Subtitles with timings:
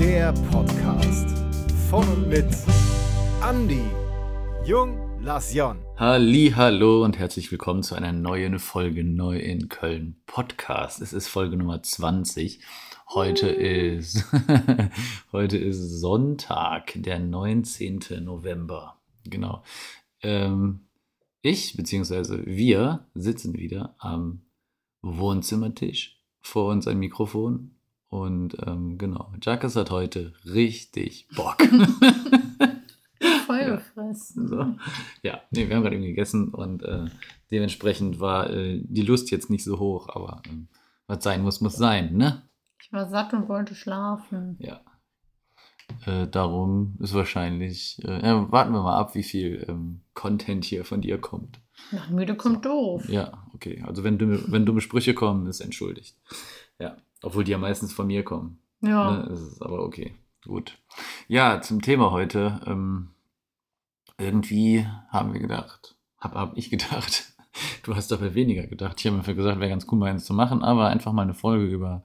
[0.00, 1.28] Der Podcast
[1.90, 2.46] von und mit
[3.46, 3.82] Andy,
[4.64, 5.76] Jung, Lasjon.
[5.98, 11.02] Halli, hallo und herzlich willkommen zu einer neuen Folge Neu in Köln Podcast.
[11.02, 12.62] Es ist Folge Nummer 20.
[13.10, 14.24] Heute ist,
[15.32, 18.00] heute ist Sonntag, der 19.
[18.22, 19.02] November.
[19.24, 19.62] Genau.
[20.22, 20.86] Ähm,
[21.42, 22.46] ich bzw.
[22.46, 24.46] wir sitzen wieder am
[25.02, 27.72] Wohnzimmertisch, vor uns ein Mikrofon
[28.10, 31.56] und ähm, genau, Jacques hat heute richtig Bock.
[33.46, 34.48] Voll gefressen.
[34.48, 34.74] So.
[35.22, 37.06] Ja, nee, wir haben gerade eben gegessen und äh,
[37.50, 40.68] dementsprechend war äh, die Lust jetzt nicht so hoch, aber ähm,
[41.06, 42.42] was sein muss, muss sein, ne?
[42.82, 44.56] Ich war satt und wollte schlafen.
[44.58, 44.80] Ja.
[46.06, 50.84] Äh, darum ist wahrscheinlich, äh, ja, warten wir mal ab, wie viel ähm, Content hier
[50.84, 51.60] von dir kommt.
[51.92, 53.08] Nach müde kommt doof.
[53.08, 53.82] Ja, okay.
[53.86, 56.16] Also wenn dumme, wenn dumme Sprüche kommen, ist entschuldigt.
[56.78, 56.96] Ja.
[57.22, 58.60] Obwohl die ja meistens von mir kommen.
[58.80, 59.18] Ja.
[59.18, 59.26] Ne?
[59.28, 60.14] Das ist aber okay.
[60.44, 60.78] Gut.
[61.28, 62.60] Ja, zum Thema heute.
[62.66, 63.10] Ähm,
[64.18, 67.32] irgendwie haben wir gedacht, hab, hab ich gedacht,
[67.82, 69.00] du hast dabei weniger gedacht.
[69.00, 71.34] Ich habe mir gesagt, wäre ganz cool, mal eins zu machen, aber einfach mal eine
[71.34, 72.04] Folge über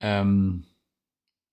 [0.00, 0.64] ähm,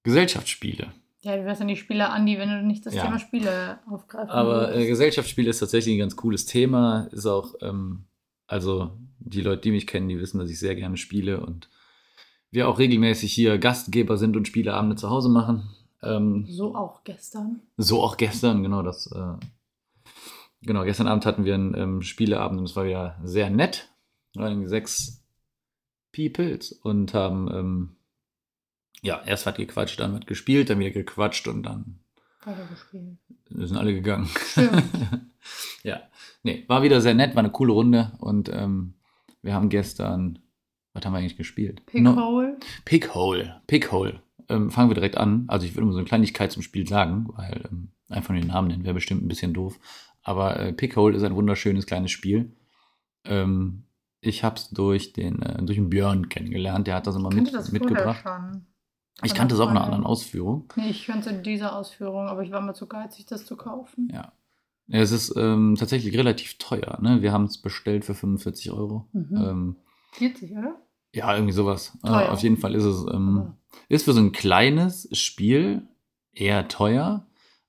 [0.03, 0.91] Gesellschaftsspiele.
[1.23, 3.03] Ja, du wärst ja nicht Spieler, Andi, wenn du nicht das Ja.
[3.03, 4.87] Thema Spiele aufgreifen Aber äh.
[4.87, 7.07] Gesellschaftsspiele ist tatsächlich ein ganz cooles Thema.
[7.11, 8.05] Ist auch, ähm,
[8.47, 11.69] also die Leute, die mich kennen, die wissen, dass ich sehr gerne spiele und
[12.51, 15.69] wir auch regelmäßig hier Gastgeber sind und Spieleabende zu Hause machen.
[16.03, 17.61] Ähm, So auch gestern.
[17.77, 19.07] so auch gestern, genau das.
[19.11, 19.33] Äh,
[20.61, 23.89] genau, gestern Abend hatten wir einen ähm, Spieleabend und es war ja sehr nett.
[24.33, 25.21] Wir waren sechs
[26.13, 27.89] Peoples und haben ähm,
[29.01, 31.99] ja erst was gequatscht, dann was gespielt, dann wieder gequatscht und dann
[32.43, 33.17] Weitergespielt.
[33.49, 34.29] sind alle gegangen.
[35.83, 36.01] Ja,
[36.43, 38.93] nee, war wieder sehr nett, war eine coole Runde und ähm,
[39.41, 40.37] wir haben gestern,
[40.93, 41.81] was haben wir eigentlich gespielt?
[41.93, 42.57] No- Pickhole.
[42.85, 44.21] Pickhole, Pickhole.
[44.49, 45.45] Ähm, fangen wir direkt an.
[45.47, 48.49] Also ich würde immer so eine Kleinigkeit zum Spiel sagen, weil ähm, einfach nur den
[48.49, 49.79] Namen nennen wäre bestimmt ein bisschen doof.
[50.23, 52.55] Aber äh, Pickhole ist ein wunderschönes kleines Spiel.
[53.25, 53.83] Ähm,
[54.19, 56.87] ich habe es durch den äh, durch den Björn kennengelernt.
[56.87, 58.21] Der hat das immer Ich mit, das mitgebracht.
[58.23, 58.65] schon.
[59.23, 60.71] Ich kannte es auch in einer anderen Ausführung.
[60.75, 63.55] Nee, ich kannte es in dieser Ausführung, aber ich war mir zu geizig, das zu
[63.55, 64.09] kaufen.
[64.11, 64.31] Ja.
[64.87, 66.97] Ja, Es ist ähm, tatsächlich relativ teuer.
[67.01, 67.21] Ne?
[67.21, 69.07] Wir haben es bestellt für 45 Euro.
[69.13, 69.35] Mhm.
[69.37, 69.75] Ähm,
[70.11, 70.75] 40, oder?
[71.13, 71.97] ja, irgendwie sowas.
[72.03, 72.31] Äh, Teuer.
[72.31, 73.57] auf jeden Fall ist es ähm, Aber
[73.89, 75.87] Ist für so ein kleines Spiel
[76.31, 77.25] eher teuer,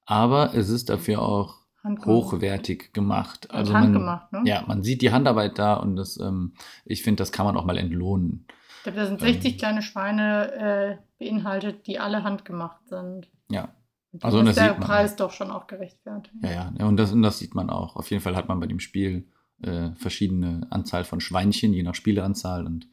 [0.06, 3.50] aber es ist dafür auch hochwertig gemacht.
[3.50, 4.42] Also man, handgemacht, ne?
[4.44, 6.54] ja, man sieht die Handarbeit da und das, ähm,
[6.84, 8.46] ich finde, das kann man auch mal entlohnen.
[8.78, 9.32] Ich glaube, da sind Ähm.
[9.32, 13.28] 60 kleine Schweine äh, beinhaltet, die alle handgemacht sind.
[13.50, 13.74] Ja,
[14.20, 16.34] Also, ist das der sieht man Preis doch schon auch gerechtfertigt.
[16.42, 16.72] ja, ja.
[16.78, 17.96] ja und, das, und das sieht man auch.
[17.96, 19.26] Auf jeden Fall hat man bei dem Spiel
[19.62, 22.88] äh, verschiedene Anzahl von Schweinchen, je nach Spieleanzahl und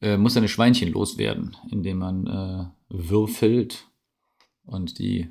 [0.00, 3.86] äh, muss seine Schweinchen loswerden, indem man äh, würfelt
[4.64, 5.28] und die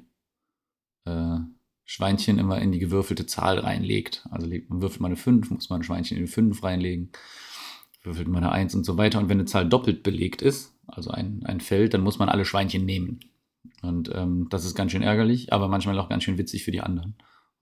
[1.05, 1.37] äh,
[1.85, 4.27] Schweinchen immer in die gewürfelte Zahl reinlegt.
[4.29, 7.11] Also man würfelt man eine 5, muss man ein Schweinchen in die 5 reinlegen,
[8.03, 9.19] würfelt man eine 1 und so weiter.
[9.19, 12.45] Und wenn eine Zahl doppelt belegt ist, also ein, ein Feld, dann muss man alle
[12.45, 13.19] Schweinchen nehmen.
[13.81, 16.81] Und ähm, das ist ganz schön ärgerlich, aber manchmal auch ganz schön witzig für die
[16.81, 17.15] anderen.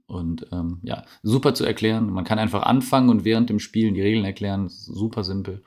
[0.08, 2.10] Und ähm, ja, super zu erklären.
[2.10, 4.64] Man kann einfach anfangen und während dem Spielen die Regeln erklären.
[4.64, 5.64] Das super simpel.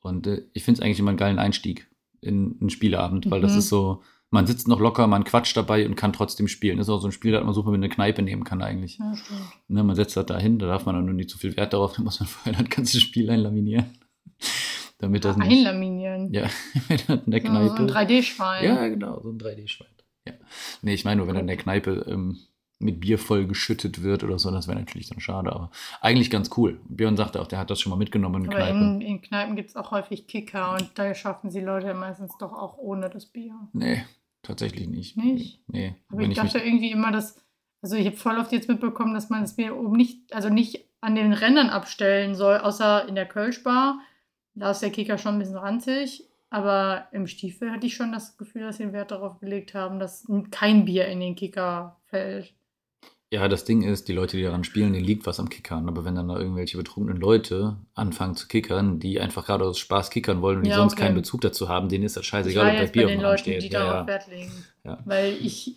[0.00, 1.86] Und äh, ich finde es eigentlich immer einen geilen Einstieg
[2.22, 3.58] in einen Spieleabend, weil das Mhm.
[3.58, 6.78] ist so, man sitzt noch locker, man quatscht dabei und kann trotzdem spielen.
[6.78, 8.96] Das ist auch so ein Spiel, das man super mit einer Kneipe nehmen kann eigentlich.
[8.98, 9.12] Ja.
[9.68, 11.74] Ne, man setzt das da hin, da darf man dann nur nicht zu viel Wert
[11.74, 13.86] darauf, da muss man vorher das ganze Spiel einlaminieren.
[14.98, 15.50] Damit das nicht.
[15.50, 16.32] Einlaminieren.
[16.32, 16.46] Ja,
[16.88, 17.68] wenn das in der Kneipe.
[17.68, 18.64] so ein 3D-Schwein.
[18.64, 19.88] Ja, genau, so ein 3D-Schwein.
[20.26, 20.34] Ja.
[20.82, 22.38] Nee, ich meine nur, wenn dann in der Kneipe ähm,
[22.82, 25.70] mit Bier voll geschüttet wird oder so, das wäre natürlich dann schade, aber
[26.00, 26.80] eigentlich ganz cool.
[26.88, 28.76] Björn sagte auch, der hat das schon mal mitgenommen in Aber Kneipe.
[28.78, 32.52] in, in Kneipen gibt es auch häufig Kicker und da schaffen sie Leute meistens doch
[32.52, 33.54] auch ohne das Bier.
[33.72, 34.04] Nee,
[34.42, 35.16] tatsächlich nicht.
[35.16, 35.62] Nicht?
[35.68, 35.94] Nee.
[36.10, 37.42] Aber ich ich dachte irgendwie immer, dass,
[37.80, 40.88] also ich habe voll oft jetzt mitbekommen, dass man das Bier oben nicht, also nicht
[41.00, 43.98] an den Rändern abstellen soll, außer in der Kölschbar.
[44.54, 46.28] Da ist der Kicker schon ein bisschen ranzig.
[46.52, 49.98] Aber im Stiefel hatte ich schon das Gefühl, dass sie einen Wert darauf gelegt haben,
[49.98, 52.52] dass kein Bier in den Kicker fällt.
[53.32, 55.88] Ja, das Ding ist, die Leute, die daran spielen, denen liegt was am Kickern.
[55.88, 60.10] Aber wenn dann da irgendwelche betrunkenen Leute anfangen zu kickern, die einfach gerade aus Spaß
[60.10, 61.04] kickern wollen und die Ja, sonst okay.
[61.04, 63.20] keinen Bezug dazu haben, denen ist das scheißegal, ob das jetzt bei Bier den auf
[63.20, 63.62] dem Rand Leuten, steht.
[63.62, 64.06] die Ja, darauf ja.
[64.06, 64.52] Wert legen.
[64.84, 64.98] Ja.
[65.06, 65.76] Weil ich,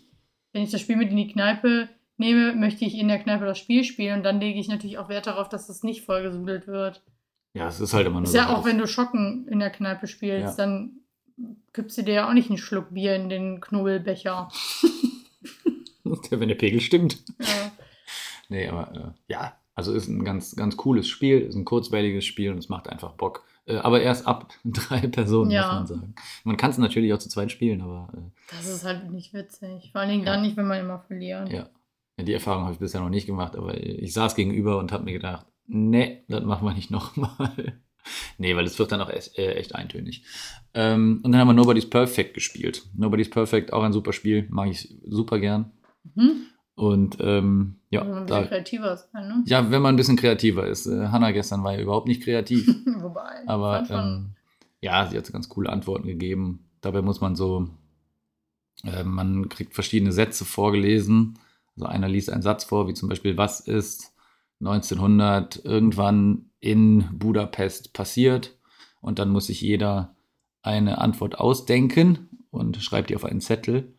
[0.52, 1.88] wenn ich das Spiel mit in die Kneipe
[2.18, 5.08] nehme, möchte ich in der Kneipe das Spiel spielen und dann lege ich natürlich auch
[5.08, 7.04] Wert darauf, dass es nicht vollgesudelt wird.
[7.54, 8.38] ja, es ist halt immer nur Ist so.
[8.38, 10.98] ja auch, wenn du Schocken in der Kneipe spielst, dann
[11.72, 14.50] gibst du dir ja auch nicht einen Schluck Bier in den Knobelbecher.
[16.30, 17.24] wenn der Pegel stimmt.
[17.40, 17.46] Ja.
[18.48, 18.94] Nee, aber
[19.28, 22.70] äh, ja, also ist ein ganz, ganz cooles Spiel, ist ein kurzweiliges Spiel und es
[22.70, 23.44] macht einfach Bock.
[23.66, 25.64] Äh, aber erst ab drei Personen, Ja.
[25.64, 26.16] muss man sagen.
[26.44, 29.90] Man kann es natürlich auch zu zweit spielen, aber äh, Das ist halt nicht witzig.
[29.92, 30.34] Vor allen Dingen Ja.
[30.34, 31.50] dann nicht, wenn man immer verliert.
[31.52, 31.70] Ja.
[32.20, 35.06] ja, die Erfahrung habe ich bisher noch nicht gemacht, aber ich saß gegenüber und habe
[35.06, 37.80] mir gedacht, nee, das machen wir nicht nochmal.
[38.38, 40.24] nee, weil es wird dann auch echt, äh, echt eintönig.
[40.76, 42.84] Ähm, und dann haben wir Nobody's Perfect gespielt.
[42.96, 45.72] Nobody's Perfect, auch ein super Spiel, mag ich super gern.
[46.14, 46.48] Mhm.
[46.76, 49.44] Und ähm, ja, Muss man ein bisschen da, kreativer sein, ne?
[49.46, 50.88] ja, wenn man ein bisschen kreativer ist.
[50.88, 52.68] Äh, Hanna gestern war ja überhaupt nicht kreativ.
[53.00, 53.48] Wobei.
[53.48, 54.36] Aber ähm,
[54.82, 56.66] ja, sie hat ganz coole Antworten gegeben.
[56.82, 57.70] Dabei muss man so,
[58.84, 61.40] äh, man kriegt verschiedene Sätze vorgelesen.
[61.76, 64.14] Also einer liest einen Satz vor, wie zum Beispiel, was ist
[64.60, 68.58] 1900 irgendwann in Budapest passiert?
[69.02, 70.16] Und dann muss sich jeder
[70.62, 73.95] eine Antwort ausdenken und schreibt die auf einen Zettel.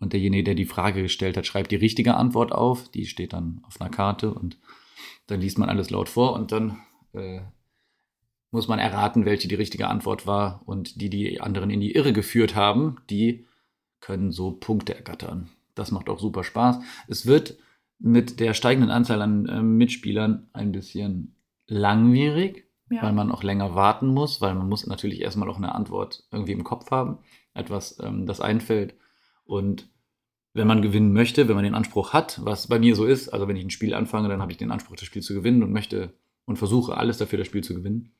[0.00, 2.88] Und derjenige, der die Frage gestellt hat, schreibt die richtige Antwort auf.
[2.88, 4.58] Die steht dann auf einer Karte und
[5.26, 6.78] dann liest man alles laut vor und dann
[7.12, 7.42] äh,
[8.50, 10.62] muss man erraten, welche die richtige Antwort war.
[10.64, 13.46] Und die, die anderen in die Irre geführt haben, die
[14.00, 15.50] können so Punkte ergattern.
[15.74, 16.80] Das macht auch super Spaß.
[17.06, 17.58] Es wird
[17.98, 21.36] mit der steigenden Anzahl an äh, Mitspielern ein bisschen
[21.66, 23.02] langwierig, ja.
[23.02, 26.52] weil man auch länger warten muss, weil man muss natürlich erstmal auch eine Antwort irgendwie
[26.52, 27.18] im Kopf haben,
[27.54, 28.94] etwas, ähm, das einfällt.
[29.50, 29.90] Und
[30.54, 33.48] wenn man gewinnen möchte, wenn man den Anspruch hat, was bei mir so ist, also
[33.48, 35.72] wenn ich ein Spiel anfange, dann habe ich den Anspruch, das Spiel zu gewinnen und
[35.72, 36.14] möchte
[36.44, 38.12] und versuche alles dafür, das Spiel zu gewinnen.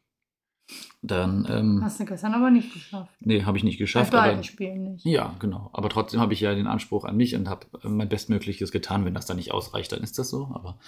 [1.03, 3.15] Dann, ähm, Hast du gestern aber nicht geschafft.
[3.21, 4.13] nee, habe ich nicht Bei geschafft.
[4.13, 5.05] Aber, beiden Spielen nicht.
[5.05, 5.71] ja, genau.
[5.73, 9.05] Aber trotzdem habe ich ja den Anspruch an mich und habe äh, mein Bestmögliches getan.
[9.05, 10.51] Wenn das dann nicht ausreicht, dann ist das so.
[10.53, 10.81] Aber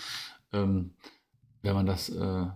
[0.53, 0.95] ähm,
[1.63, 2.47] wenn man das äh,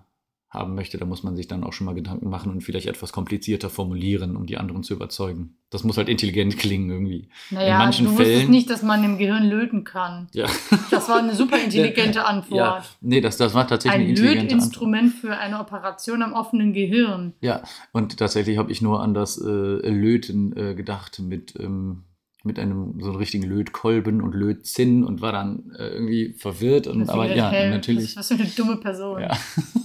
[0.57, 3.13] haben möchte, dann muss man sich dann auch schon mal Gedanken machen und vielleicht etwas
[3.13, 5.57] komplizierter formulieren, um die anderen zu überzeugen.
[5.71, 7.29] Das muss halt intelligent klingen irgendwie.
[7.51, 10.29] Naja, manchen du wusstest Fällen- nicht, dass man im Gehirn löten kann.
[10.33, 10.47] Ja.
[10.91, 12.57] Das war eine super intelligente Antwort.
[12.59, 14.53] Ja, nee, das, das war tatsächlich eine Ein intelligente Antwort.
[14.61, 17.35] Lötinstrument für eine Operation am offenen Gehirn.
[17.41, 17.63] Ja,
[17.93, 22.05] und tatsächlich habe ich nur an das äh, Löten äh, gedacht mit, ähm,
[22.47, 26.87] mit einem so einem richtigen Lötkolben und Lötzinn und war dann äh, irgendwie verwirrt.
[26.87, 28.17] Und, aber ja, hä, natürlich.
[28.17, 29.21] Was, für eine dumme Person.
[29.21, 29.37] Ja.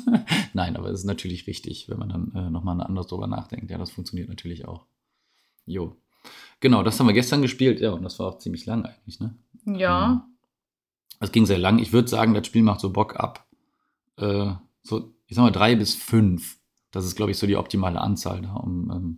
[0.53, 3.71] Nein, aber es ist natürlich richtig, wenn man dann äh, nochmal anders drüber nachdenkt.
[3.71, 4.85] Ja, das funktioniert natürlich auch.
[5.65, 5.97] Jo.
[6.59, 9.35] Genau, das haben wir gestern gespielt, ja, und das war auch ziemlich lang eigentlich, ne?
[9.65, 10.27] Ja.
[11.19, 11.79] Es ging sehr lang.
[11.79, 13.47] Ich würde sagen, das Spiel macht so Bock ab.
[14.17, 14.53] Äh,
[14.83, 16.59] so, ich sag mal, drei bis fünf.
[16.91, 19.17] Das ist, glaube ich, so die optimale Anzahl da, um, ähm,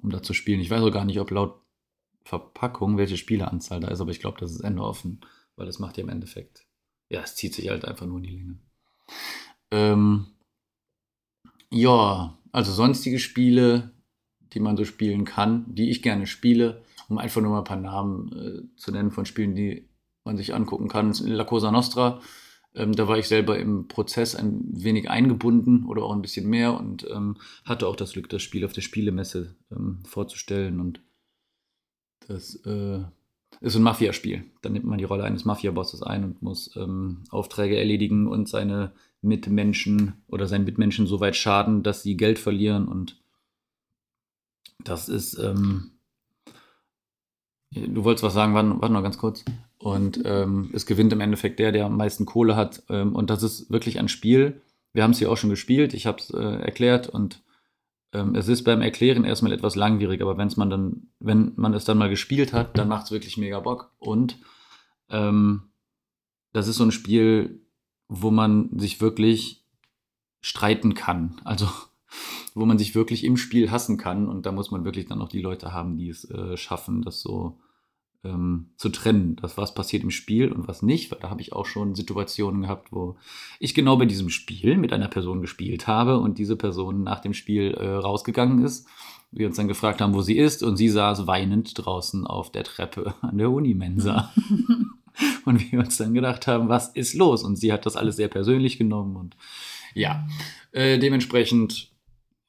[0.00, 0.60] um da zu spielen.
[0.60, 1.61] Ich weiß auch gar nicht, ob laut
[2.24, 5.20] Verpackung welche Spieleranzahl da ist, aber ich glaube, das ist Ende offen,
[5.56, 6.66] weil es macht ja im Endeffekt.
[7.08, 8.58] Ja, es zieht sich halt einfach nur in die Länge.
[9.70, 10.26] Ähm,
[11.70, 13.90] ja, also sonstige Spiele,
[14.52, 17.76] die man so spielen kann, die ich gerne spiele, um einfach nur mal ein paar
[17.76, 19.88] Namen äh, zu nennen von Spielen, die
[20.24, 21.08] man sich angucken kann.
[21.08, 22.20] Das La Cosa Nostra,
[22.74, 26.78] ähm, da war ich selber im Prozess ein wenig eingebunden oder auch ein bisschen mehr
[26.78, 30.80] und ähm, hatte auch das Glück, das Spiel auf der Spielemesse ähm, vorzustellen.
[30.80, 31.02] Und
[32.28, 33.00] das äh,
[33.60, 34.44] ist ein Mafia-Spiel.
[34.62, 38.92] Da nimmt man die Rolle eines Mafia-Bosses ein und muss ähm, Aufträge erledigen und seine
[39.20, 42.88] Mitmenschen oder seinen Mitmenschen so weit schaden, dass sie Geld verlieren.
[42.88, 43.20] Und
[44.82, 45.38] das ist.
[45.38, 45.92] Ähm,
[47.70, 49.44] du wolltest was sagen, warte, warte noch ganz kurz.
[49.78, 52.82] Und ähm, es gewinnt im Endeffekt der, der am meisten Kohle hat.
[52.88, 54.60] Ähm, und das ist wirklich ein Spiel.
[54.92, 55.94] Wir haben es hier auch schon gespielt.
[55.94, 57.42] Ich habe es äh, erklärt und
[58.12, 61.84] ähm, es ist beim Erklären erstmal etwas langwierig, aber wenn's man dann, wenn man es
[61.84, 63.92] dann mal gespielt hat, dann macht es wirklich mega Bock.
[63.98, 64.38] Und
[65.08, 65.72] ähm,
[66.52, 67.62] das ist so ein Spiel,
[68.08, 69.64] wo man sich wirklich
[70.40, 71.40] streiten kann.
[71.44, 71.68] Also
[72.54, 74.28] wo man sich wirklich im Spiel hassen kann.
[74.28, 77.22] Und da muss man wirklich dann auch die Leute haben, die es äh, schaffen, das
[77.22, 77.58] so
[78.24, 81.52] ähm, zu trennen, dass was passiert im Spiel und was nicht, weil da habe ich
[81.52, 83.16] auch schon Situationen gehabt, wo
[83.58, 87.34] ich genau bei diesem Spiel mit einer Person gespielt habe und diese Person nach dem
[87.34, 88.86] Spiel äh, rausgegangen ist.
[89.30, 92.64] Wir uns dann gefragt haben, wo sie ist und sie saß weinend draußen auf der
[92.64, 94.32] Treppe an der Unimensa.
[95.44, 97.42] und wir uns dann gedacht haben, was ist los?
[97.42, 99.36] Und sie hat das alles sehr persönlich genommen und
[99.94, 100.26] ja,
[100.72, 101.91] äh, dementsprechend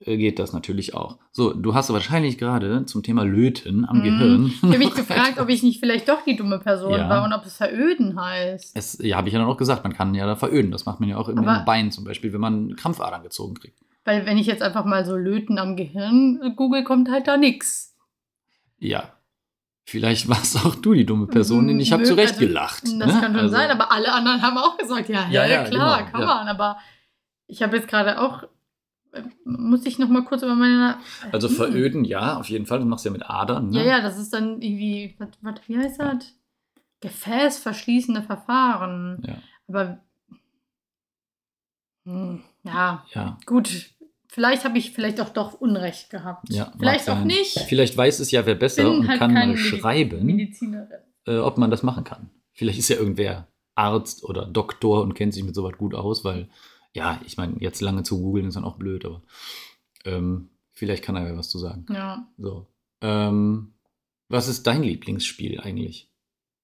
[0.05, 1.17] geht das natürlich auch.
[1.31, 4.03] So, du hast wahrscheinlich gerade zum Thema Löten am Mhm.
[4.03, 4.45] Gehirn.
[4.47, 7.09] Ich habe mich gefragt, ob ich nicht vielleicht doch die dumme Person Ja.
[7.09, 8.75] war und ob es veröden heißt.
[8.77, 10.71] Es, ja, habe ich ja dann auch gesagt, man kann ja da veröden.
[10.71, 13.53] Das macht man ja auch im, Aber- im Bein zum Beispiel, wenn man Krampfadern gezogen
[13.55, 13.79] kriegt.
[14.05, 17.37] Weil wenn ich jetzt einfach mal so Löten am Gehirn äh, google, kommt halt da
[17.37, 17.95] nichts.
[18.79, 19.13] Ja.
[19.85, 22.83] Vielleicht warst auch du die dumme Person, denn ich habe zu Recht also, gelacht.
[22.83, 23.05] Das ne?
[23.05, 26.11] kann schon Also, sein, aber alle anderen haben auch gesagt, ja, Ja, ja, klar, genau,
[26.11, 26.47] kann man.
[26.47, 26.77] Aber
[27.47, 28.47] ich habe jetzt gerade auch, äh,
[29.45, 30.97] muss ich noch mal kurz über meine...
[31.31, 31.55] Also Hm.
[31.55, 32.79] veröden, ja, auf jeden Fall.
[32.79, 33.69] Du machst ja mit Adern.
[33.69, 33.79] Ne?
[33.79, 36.33] Ja, ja, das ist dann irgendwie, was, was, wie heißt das?
[37.01, 39.21] Gefäßverschließende Verfahren.
[39.25, 39.35] Ja.
[39.67, 39.99] Aber,
[42.05, 43.37] hm, ja, Ja.
[43.45, 43.69] gut,
[44.27, 46.49] vielleicht habe ich vielleicht auch doch Unrecht gehabt.
[46.49, 47.59] Ja, vielleicht auch nicht.
[47.67, 50.87] Vielleicht weiß es ja wer besser Bin und halt kann mal schreiben, Medizinerin.
[51.27, 52.29] äh, ob man das machen kann.
[52.53, 56.47] Vielleicht ist ja irgendwer Arzt oder Doktor und kennt sich mit sowas gut aus, weil,
[56.93, 59.21] ja, ich meine, jetzt lange zu googeln ist dann auch blöd, aber
[60.05, 61.85] ähm, vielleicht kann er ja was zu sagen.
[61.89, 62.27] Ja.
[62.37, 62.67] So.
[63.01, 63.73] Ähm,
[64.29, 66.09] was ist dein Lieblingsspiel eigentlich?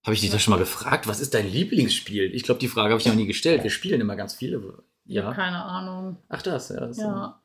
[0.03, 1.07] Habe ich dich das schon mal gefragt?
[1.07, 2.33] Was ist dein Lieblingsspiel?
[2.33, 3.63] Ich glaube, die Frage habe ich noch nie gestellt.
[3.63, 4.83] Wir spielen immer ganz viele.
[5.05, 5.33] Ja.
[5.33, 6.17] Keine Ahnung.
[6.29, 6.79] Ach, das, ja.
[6.79, 7.41] Das, Ja.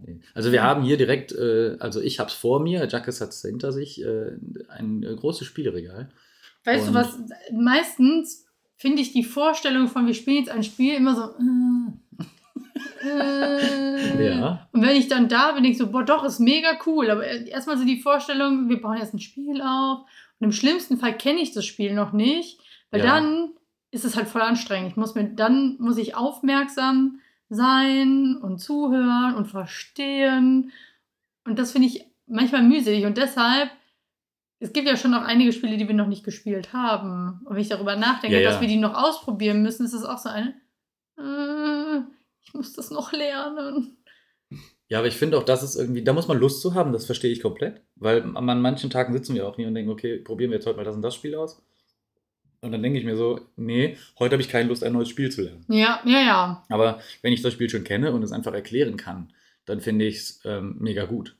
[0.00, 0.20] Nee.
[0.34, 3.42] Also wir haben hier direkt, äh, also ich habe es vor mir, Jackes hat es
[3.42, 4.32] hinter sich, äh,
[4.68, 6.10] ein äh, großes Spielregal.
[6.64, 7.18] Weißt Und- du was?
[7.52, 8.41] Meistens
[8.82, 11.22] finde ich die Vorstellung von, wir spielen jetzt ein Spiel immer so.
[13.04, 14.28] Äh, äh.
[14.38, 14.68] Ja.
[14.72, 17.10] Und wenn ich dann da bin, denke ich so, boah, doch, ist mega cool.
[17.10, 20.00] Aber erstmal so die Vorstellung, wir bauen jetzt ein Spiel auf.
[20.40, 22.60] Und im schlimmsten Fall kenne ich das Spiel noch nicht,
[22.90, 23.06] weil Ja.
[23.06, 23.50] dann
[23.92, 24.90] ist es halt voll anstrengend.
[24.90, 30.72] Ich muss mir, dann muss ich aufmerksam sein und zuhören und verstehen.
[31.44, 33.04] Und das finde ich manchmal mühselig.
[33.06, 33.70] Und deshalb,
[34.62, 37.40] es gibt ja schon noch einige Spiele, die wir noch nicht gespielt haben.
[37.44, 38.50] Und wenn ich darüber nachdenke, Ja, ja.
[38.50, 40.54] dass wir die noch ausprobieren müssen, ist es auch so eine,
[41.18, 42.00] äh,
[42.44, 43.96] ich muss das noch lernen.
[44.88, 47.06] Ja, aber ich finde auch, das ist irgendwie, da muss man Lust zu haben, das
[47.06, 47.80] verstehe ich komplett.
[47.96, 50.66] Weil an an manchen Tagen sitzen wir auch hier und denken, okay, probieren wir jetzt
[50.66, 51.62] heute mal das und das Spiel aus.
[52.60, 55.32] Und dann denke ich mir so, nee, heute habe ich keine Lust, ein neues Spiel
[55.32, 55.64] zu lernen.
[55.68, 56.64] Ja, ja, ja.
[56.68, 59.32] Aber wenn ich das Spiel schon kenne und es einfach erklären kann,
[59.64, 61.36] dann finde ich es ähm, mega gut.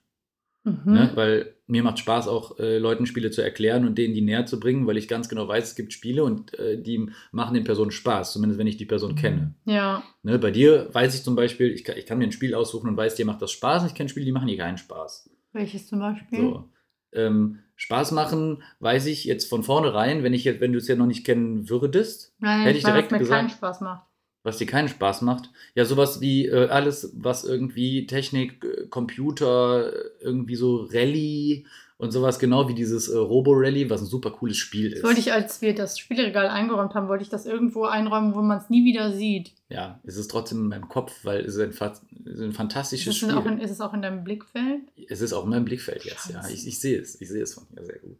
[0.64, 0.92] Mhm.
[0.92, 1.10] Ne?
[1.14, 4.60] Weil mir macht Spaß auch, äh, Leuten Spiele zu erklären und denen die näher zu
[4.60, 7.90] bringen, weil ich ganz genau weiß, es gibt Spiele und äh, die machen den Personen
[7.90, 9.54] Spaß, zumindest wenn ich die Person kenne.
[9.64, 10.38] Ja, Ne?
[10.38, 12.96] Bei dir weiß ich zum Beispiel, ich kann, ich kann mir ein Spiel aussuchen und
[12.96, 15.30] weiß, dir macht das Spaß und ich kenne Spiele, die machen dir keinen Spaß.
[15.52, 16.38] welches zum Beispiel?
[16.38, 16.68] So.
[17.14, 20.94] Ähm, Spaß machen, weiß ich jetzt von vornherein, wenn ich jetzt, wenn du es ja
[20.94, 23.40] noch nicht kennen würdest, Nein, Hätte ich ich weiß, direkt mir gesagt.
[23.40, 24.06] keinen Spaß macht.
[24.44, 25.50] Was dir keinen Spaß macht.
[25.74, 31.64] Ja, sowas wie äh, alles, was irgendwie Technik, äh, Computer, äh, irgendwie so Rallye
[31.98, 35.04] und sowas, genau wie dieses äh, Robo-Rally, was ein super cooles Spiel Das ist.
[35.04, 38.58] wollte ich, als wir das Spielregal eingeräumt haben, wollte ich das irgendwo einräumen, wo man
[38.58, 39.52] es nie wieder sieht.
[39.68, 42.50] ja, es ist trotzdem in meinem Kopf, weil es ist ein, fa- es ist ein
[42.50, 43.34] Ist fantastisches es, Spiel.
[43.34, 44.80] auch in, ist es auch in deinem Blickfeld?
[45.08, 46.40] es ist auch in meinem Blickfeld jetzt, ja.
[46.40, 46.50] Krass.
[46.50, 48.18] Ich, ich sehe es, ich sehe es von hier sehr gut.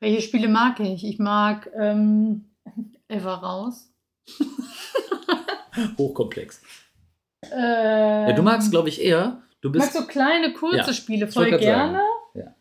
[0.00, 1.04] Welche Spiele mag ich?
[1.04, 2.46] Ich mag ähm,
[3.06, 3.92] Ever raus.
[5.98, 6.62] Hochkomplex.
[7.44, 11.50] Ähm, Ja, du magst, glaube ich, eher, du bist, so kleine, kurze Ja, Spiele voll
[11.58, 12.02] gerne.
[12.34, 12.54] Ja.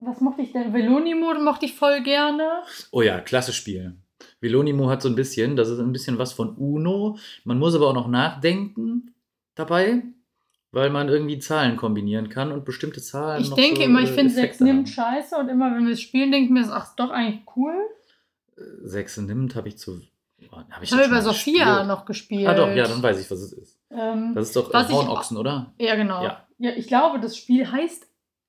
[0.00, 0.72] Was mochte ich denn?
[0.72, 2.62] Velonimo mochte ich voll gerne.
[2.90, 3.96] oh ja, klasse Spiel.
[4.40, 7.18] Velonimo hat so ein bisschen, das ist ein bisschen was von Uno.
[7.44, 9.14] Man muss aber auch noch nachdenken
[9.54, 10.02] dabei,
[10.70, 13.42] weil man irgendwie Zahlen kombinieren kann und bestimmte Zahlen.
[13.42, 14.94] Ich denke so, immer, ich äh, finde Sex Effekte nimmt haben.
[14.94, 17.74] scheiße und immer, wenn wir es spielen, denke ich mir, ach, ist doch eigentlich cool.
[18.84, 20.02] Sechs nimmt, habe ich zu.
[20.52, 21.86] Oh, hab Ich das habe schon bei Sophia gespielt?
[21.88, 22.46] noch gespielt.
[22.48, 23.78] Ah, doch, ja, dann weiß ich, was es ist.
[23.90, 25.72] Ähm, Das ist doch äh, ich- Hornochsen, oder?
[25.78, 26.22] ja, genau.
[26.22, 26.46] Ja.
[26.58, 26.70] Ja.
[26.76, 28.06] ich glaube, das Spiel heißt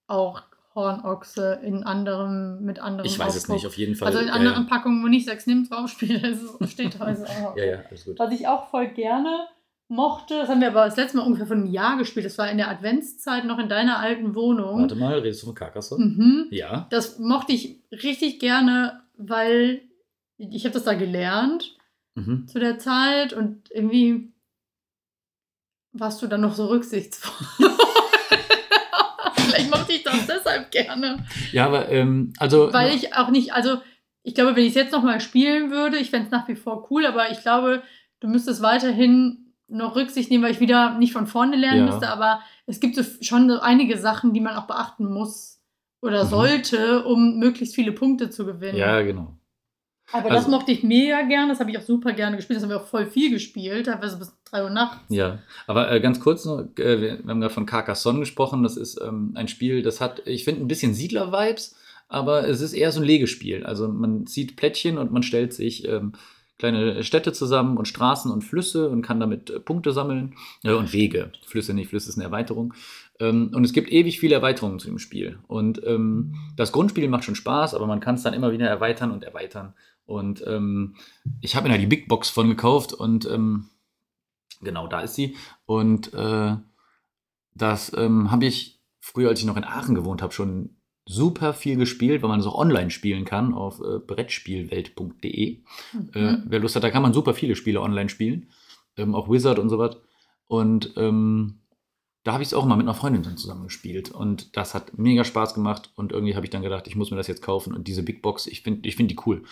[0.07, 0.41] auch
[0.75, 3.55] Hornochse in anderem, mit anderem Ich weiß es Ausdruck.
[3.55, 4.07] nicht, auf jeden Fall.
[4.07, 4.69] Also in anderen ja.
[4.69, 7.55] Packungen, wo nicht Sex nimmt drauf spielt, das ist- steht also auch.
[7.57, 8.19] Ja, ja, alles gut.
[8.19, 9.47] Was ich auch voll gerne
[9.87, 12.49] mochte, das haben wir aber das letzte Mal ungefähr vor einem Jahr gespielt, das war
[12.49, 14.81] in der Adventszeit noch in deiner alten Wohnung.
[14.81, 16.03] Warte mal, redest du von Carcassonne?
[16.05, 16.47] Mhm.
[16.51, 16.87] Ja.
[16.89, 19.81] Das mochte ich richtig gerne, weil
[20.37, 21.75] ich habe das da gelernt
[22.15, 22.47] Mhm.
[22.47, 24.31] zu der Zeit und irgendwie
[25.93, 27.47] warst du dann noch so rücksichtsvoll.
[29.35, 31.25] Vielleicht mochte ich das deshalb gerne.
[31.51, 32.71] Ja, aber, ähm, also.
[32.73, 33.77] Weil ich auch nicht, also
[34.23, 36.87] ich glaube, wenn ich es jetzt nochmal spielen würde, ich fände es nach wie vor
[36.91, 37.83] cool, aber ich glaube,
[38.19, 41.85] du müsstest weiterhin noch Rücksicht nehmen, weil ich wieder nicht von vorne lernen Ja.
[41.85, 45.61] müsste, aber es gibt so schon so einige Sachen, die man auch beachten muss
[46.01, 46.29] oder Mhm.
[46.29, 48.77] sollte, um möglichst viele Punkte zu gewinnen.
[48.77, 49.37] ja, genau.
[50.13, 52.63] Aber also- das mochte ich mega gerne, das habe ich auch super gerne gespielt, das
[52.63, 54.97] haben wir auch voll viel gespielt, teilweise bis 3 Uhr nachts.
[55.09, 58.63] Ja, aber äh, ganz kurz noch, äh, wir, wir haben gerade von Carcassonne gesprochen.
[58.63, 61.75] Das ist ähm, ein Spiel, das hat, ich finde, ein bisschen Siedler-Vibes,
[62.07, 63.65] aber es ist eher so ein Legespiel.
[63.65, 66.13] Also man zieht Plättchen und man stellt sich ähm,
[66.59, 70.93] kleine Städte zusammen und Straßen und Flüsse und kann damit äh, Punkte sammeln äh, und
[70.93, 71.31] Wege.
[71.45, 72.73] Flüsse nicht, Flüsse ist eine Erweiterung.
[73.19, 75.39] Ähm, und es gibt ewig viele Erweiterungen zu dem Spiel.
[75.47, 79.11] Und ähm, das Grundspiel macht schon Spaß, aber man kann es dann immer wieder erweitern
[79.11, 79.73] und erweitern.
[80.05, 80.95] Und ähm,
[81.41, 83.69] ich habe mir da die Big Box von gekauft und ähm,
[84.61, 85.35] genau da ist sie.
[85.65, 86.55] Und äh,
[87.55, 91.75] das ähm, habe ich früher, als ich noch in Aachen gewohnt habe, schon super viel
[91.75, 95.33] gespielt, weil man es auch online spielen kann auf äh, brettspielwelt.de.
[95.43, 95.61] Äh,
[95.93, 96.43] Mhm.
[96.47, 98.49] wer Lust hat, da kann man super viele Spiele online spielen.
[98.95, 99.97] Ähm, auch Wizard und sowas.
[100.47, 101.59] Und ähm,
[102.23, 104.11] da habe ich es auch mal mit einer Freundin dann zusammen gespielt.
[104.11, 105.91] Und das hat mega Spaß gemacht.
[105.95, 107.73] Und irgendwie habe ich dann gedacht, ich muss mir das jetzt kaufen.
[107.73, 109.43] Und diese Big Box, ich finde ich find die cool.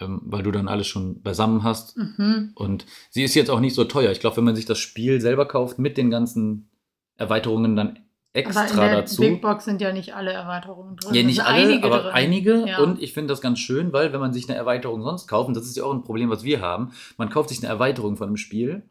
[0.00, 1.96] Ähm, weil du dann alles schon beisammen hast.
[1.96, 2.52] Mhm.
[2.54, 4.10] Und sie ist jetzt auch nicht so teuer.
[4.12, 6.68] Ich glaube, wenn man sich das Spiel selber kauft mit den ganzen
[7.16, 7.98] Erweiterungen dann
[8.36, 9.22] extra aber in der dazu.
[9.22, 11.14] Big Box sind ja nicht alle Erweiterungen drin.
[11.14, 12.12] Ja, nicht sind alle, einige aber drin.
[12.12, 12.68] einige.
[12.68, 12.78] Ja.
[12.78, 15.56] Und ich finde das ganz schön, weil wenn man sich eine Erweiterung sonst kauft, und
[15.56, 18.28] das ist ja auch ein Problem, was wir haben, man kauft sich eine Erweiterung von
[18.28, 18.82] einem Spiel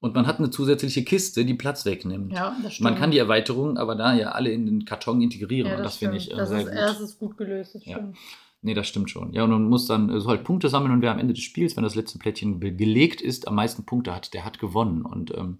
[0.00, 2.32] und man hat eine zusätzliche Kiste, die Platz wegnimmt.
[2.32, 2.90] Ja, das stimmt.
[2.90, 5.96] Man kann die Erweiterung aber da ja alle in den Karton integrieren ja, und das,
[5.96, 6.76] finde ich äh, das sehr ist, gut.
[6.78, 7.96] Das ist gut gelöst, das Ja.
[7.96, 8.16] stimmt.
[8.62, 9.32] Nee, das stimmt schon.
[9.32, 11.42] Ja, und man muss dann äh, so halt Punkte sammeln und wer am Ende des
[11.42, 15.02] Spiels, wenn das letzte Plättchen gelegt ist, am meisten Punkte hat, der hat gewonnen.
[15.02, 15.58] Und ähm,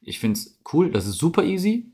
[0.00, 1.92] ich finde es cool, das ist super easy.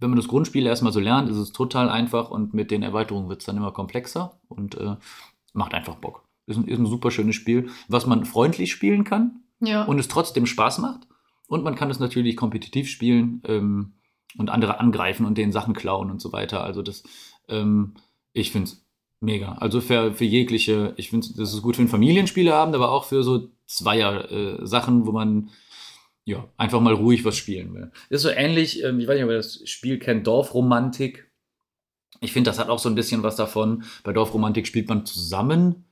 [0.00, 3.28] Wenn man das Grundspiel erstmal so lernt, ist es total einfach und mit den Erweiterungen
[3.28, 4.96] wird es dann immer komplexer und äh,
[5.52, 6.24] macht einfach Bock.
[6.46, 9.84] Ist ein, ist ein super schönes Spiel, was man freundlich spielen kann Ja.
[9.84, 11.06] und es trotzdem Spaß macht.
[11.48, 13.92] Und man kann es natürlich kompetitiv spielen ähm,
[14.38, 16.62] und andere angreifen und denen Sachen klauen und so weiter.
[16.62, 17.02] Also das,
[17.48, 17.94] ähm,
[18.32, 18.87] ich finde es
[19.20, 19.52] mega.
[19.54, 23.22] Also für, für jegliche, ich finde das ist gut für einen Familienspieleabend, aber auch für
[23.22, 25.50] so Zweier-Sachen, wo man
[26.24, 27.90] ja einfach mal ruhig was spielen will.
[28.10, 31.30] Ist so ähnlich, ähm, ich weiß nicht, ob ihr das Spiel kennt, Dorfromantik.
[32.20, 33.84] Ich finde, das hat auch so ein bisschen was davon.
[34.04, 35.86] Bei Dorfromantik spielt man zusammen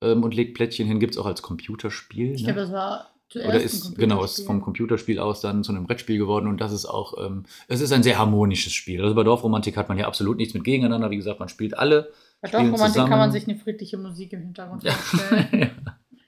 [0.00, 1.00] ähm, und legt Plättchen hin.
[1.00, 2.34] Gibt es auch als Computerspiel.
[2.34, 2.54] ich ne?
[2.54, 6.18] glaube, das war zuerst Oder ist, genau, ist vom Computerspiel aus dann zu einem Brettspiel
[6.18, 9.02] geworden und das ist auch, ähm, es ist ein sehr harmonisches Spiel.
[9.02, 11.10] Also bei Dorfromantik hat man ja absolut nichts mit gegeneinander.
[11.10, 12.12] Wie gesagt, man spielt alle.
[12.48, 14.92] Dorfromantik kann man sich eine friedliche Musik im Hintergrund Ja.
[14.92, 15.70] vorstellen.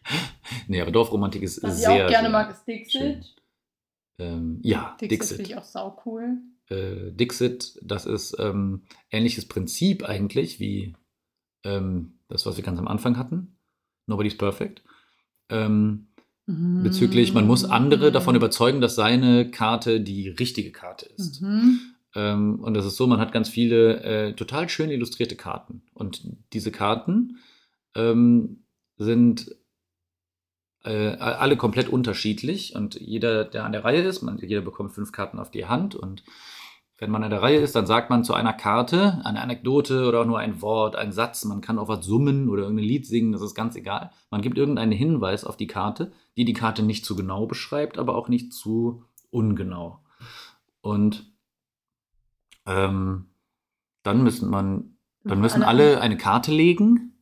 [0.68, 2.04] nee, aber Dorfromantik ist Was ich sehr.
[2.06, 2.64] auch gerne mag, ist.
[2.66, 3.34] Dixit.
[4.18, 5.36] Ähm, ja, Dixit, Dixit.
[5.36, 6.38] finde ich auch sau cool.
[6.70, 10.94] Äh, Dixit, das ist ähm, ähnliches Prinzip eigentlich wie
[11.64, 13.56] ähm, das, was wir ganz am Anfang hatten.
[14.06, 14.82] Nobody's Perfect.
[15.48, 16.08] Ähm,
[16.48, 21.42] bezüglich, man muss andere davon überzeugen, dass seine Karte die richtige Karte ist.
[21.42, 21.80] Mhm.
[22.16, 25.82] Ähm, und das ist so, man hat ganz viele äh, total schön illustrierte Karten.
[25.92, 26.22] Und
[26.54, 27.36] diese Karten
[27.94, 28.64] ähm,
[28.96, 29.54] sind
[30.82, 32.74] äh, alle komplett unterschiedlich.
[32.74, 35.94] Und jeder, der an der Reihe ist, man, jeder bekommt fünf Karten auf die Hand.
[35.94, 36.24] Und
[36.96, 40.22] wenn man an der Reihe ist, dann sagt man zu einer Karte eine Anekdote oder
[40.22, 41.44] auch nur ein Wort, ein Satz.
[41.44, 44.10] Man kann auch was summen oder irgendein Lied singen, das ist ganz egal.
[44.30, 48.14] Man gibt irgendeinen Hinweis auf die Karte, die die Karte nicht zu genau beschreibt, aber
[48.14, 50.00] auch nicht zu ungenau.
[50.80, 51.35] Und
[52.66, 53.26] ähm,
[54.02, 57.14] dann müssen man, dann müssen alle eine Karte legen,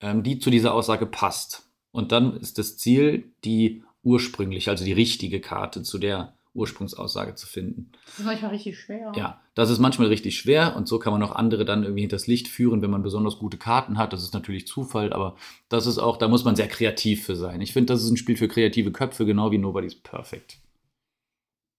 [0.00, 1.70] ähm, die zu dieser Aussage passt.
[1.90, 7.46] Und dann ist das Ziel, die ursprüngliche, also die richtige Karte zu der Ursprungsaussage zu
[7.46, 7.92] finden.
[8.06, 9.12] Das ist manchmal richtig schwer.
[9.14, 12.26] Ja, das ist manchmal richtig schwer und so kann man auch andere dann irgendwie hinters
[12.26, 14.12] Licht führen, wenn man besonders gute Karten hat.
[14.12, 15.36] Das ist natürlich Zufall, aber
[15.68, 17.60] das ist auch, da muss man sehr kreativ für sein.
[17.60, 20.58] Ich finde, das ist ein Spiel für kreative Köpfe, genau wie Nobody's Perfect.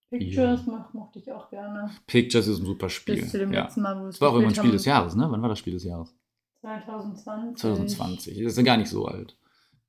[0.09, 1.89] Pictures mach, mochte ich auch gerne.
[2.05, 3.15] Pictures ist ein super Spiel.
[3.15, 3.63] Bis zu dem ja.
[3.63, 5.27] letzten Mal, wo wir es war auch immer ein Spiel des Jahres, ne?
[5.29, 6.15] Wann war das Spiel des Jahres?
[6.61, 7.57] 2020.
[7.57, 8.43] 2020.
[8.43, 9.37] Das ist ja gar nicht so alt.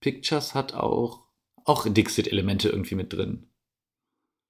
[0.01, 1.25] Pictures hat auch,
[1.65, 3.47] auch Dixit-Elemente irgendwie mit drin.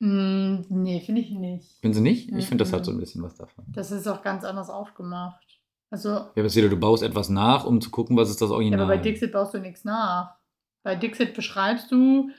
[0.00, 1.80] Mm, nee, finde ich nicht.
[1.80, 2.30] Finden Sie nicht?
[2.30, 3.64] Ich finde, das hat so ein bisschen was davon.
[3.68, 5.44] Das ist auch ganz anders aufgemacht.
[5.90, 8.80] Also, Ja, aber du baust etwas nach, um zu gucken, was ist das ja, Original.
[8.80, 10.36] aber bei Dixit baust du nichts nach.
[10.82, 12.30] Bei Dixit beschreibst du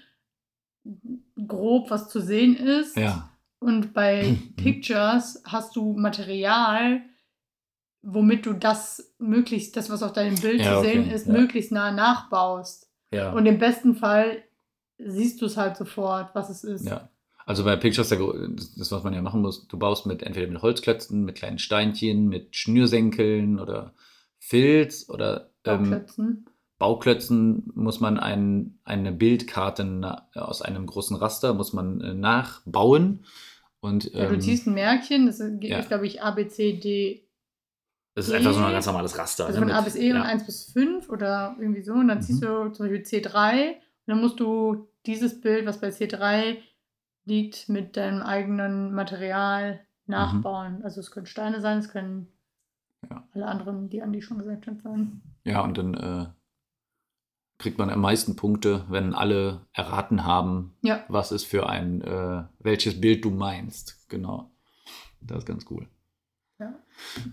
[1.48, 2.96] grob, was zu sehen ist.
[2.98, 7.02] Ja, Und bei Pictures hast du Material,
[8.02, 11.34] womit du das möglichst, das, was auf deinem Bild Ja, zu sehen okay, ist, ja.
[11.34, 12.90] möglichst nah nachbaust.
[13.12, 13.32] ja.
[13.34, 14.44] Und im besten Fall
[14.98, 16.86] siehst du es halt sofort, was es ist.
[16.86, 17.10] Ja.
[17.46, 20.62] Also bei Pictures, das, das, was man ja machen muss, du baust mit entweder mit
[20.62, 23.94] Holzklötzen, mit kleinen Steinchen, mit Schnürsenkeln oder
[24.38, 26.49] Filz oder ähm, Bauklötzen.
[26.80, 33.26] Bauklötzen muss man ein, eine Bildkarte aus einem großen Raster muss man äh, nachbauen.
[33.82, 35.82] Und Ja, du ähm, ziehst ein Märkchen, das ist, ja.
[35.82, 37.26] glaube ich, A, B, C, D,
[38.16, 39.46] das ist einfach so ein ganz normales Raster.
[39.46, 40.24] also ne, von A bis E und ja.
[40.24, 41.94] 1 bis 5 oder irgendwie so.
[41.94, 42.22] Und dann Mhm.
[42.24, 46.58] ziehst du zum Beispiel C3 und dann musst du dieses Bild, was bei C3
[47.26, 50.82] liegt, mit deinem eigenen Material nachbauen.
[50.84, 52.28] Also es können Steine sein, es können
[53.04, 53.10] Mhm.
[53.12, 53.28] Ja.
[53.34, 55.22] alle anderen, die Andi schon gesagt hat, sein.
[55.46, 56.26] Ja, und dann äh,
[57.60, 61.04] kriegt man am meisten Punkte, wenn alle erraten haben, Ja.
[61.10, 64.10] was ist für ein, äh, welches Bild du meinst.
[64.10, 64.50] Genau.
[65.22, 65.88] Das ist ganz cool.
[66.58, 66.74] Ja.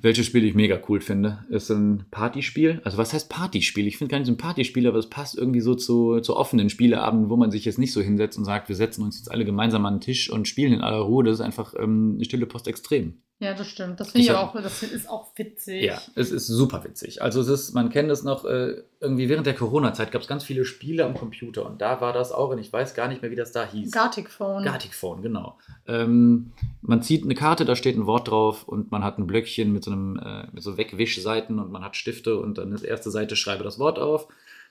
[0.00, 2.80] Welches Spiel ich mega cool finde, ist ein Partyspiel.
[2.84, 3.86] Also was heißt Partyspiel?
[3.86, 6.70] Ich finde gar nicht so ein Partyspiel, aber es passt irgendwie so zu, zu offenen
[6.70, 9.44] Spieleabenden, wo man sich jetzt nicht so hinsetzt und sagt, wir setzen uns jetzt alle
[9.44, 11.24] gemeinsam an den Tisch und spielen in aller Ruhe.
[11.24, 13.14] Das ist einfach ähm, eine stille Post extrem.
[13.38, 14.00] Ja, das stimmt.
[14.00, 15.84] Das finde ich Ich auch, das ist auch witzig.
[15.84, 17.20] Ja, es ist super witzig.
[17.20, 20.42] Also es ist, man kennt es noch, äh, irgendwie während der Corona-Zeit gab es ganz
[20.42, 23.30] viele Spiele am Computer und da war das auch und ich weiß gar nicht mehr,
[23.30, 23.90] wie das da hieß.
[23.90, 24.64] Gartic Phone.
[24.64, 25.58] Gartic Phone, genau.
[25.86, 29.55] Ähm, man zieht eine Karte, da steht ein Wort drauf und man hat ein Blöckchen
[29.64, 33.10] mit so einem, äh, mit so Wegwischseiten und man hat Stifte und dann ist erste
[33.10, 34.28] Seite, schreibe das Wort auf.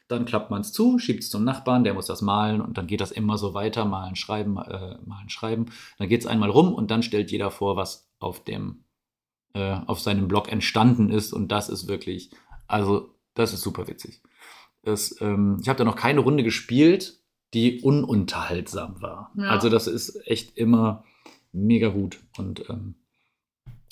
[0.07, 2.85] Dann klappt man es zu, schiebt es zum Nachbarn, der muss das malen und dann
[2.85, 5.65] geht das immer so weiter, malen, schreiben, äh, malen, schreiben.
[5.97, 8.83] Dann geht es einmal rum und dann stellt jeder vor, was auf dem,
[9.53, 12.29] äh, auf seinem Blog entstanden ist und das ist wirklich,
[12.67, 14.21] also das ist super witzig.
[14.83, 17.19] Das, ähm, ich habe da noch keine Runde gespielt,
[17.55, 19.31] die ununterhaltsam war.
[19.35, 19.49] Ja.
[19.49, 21.03] Also das ist echt immer
[21.51, 22.95] mega gut und ähm,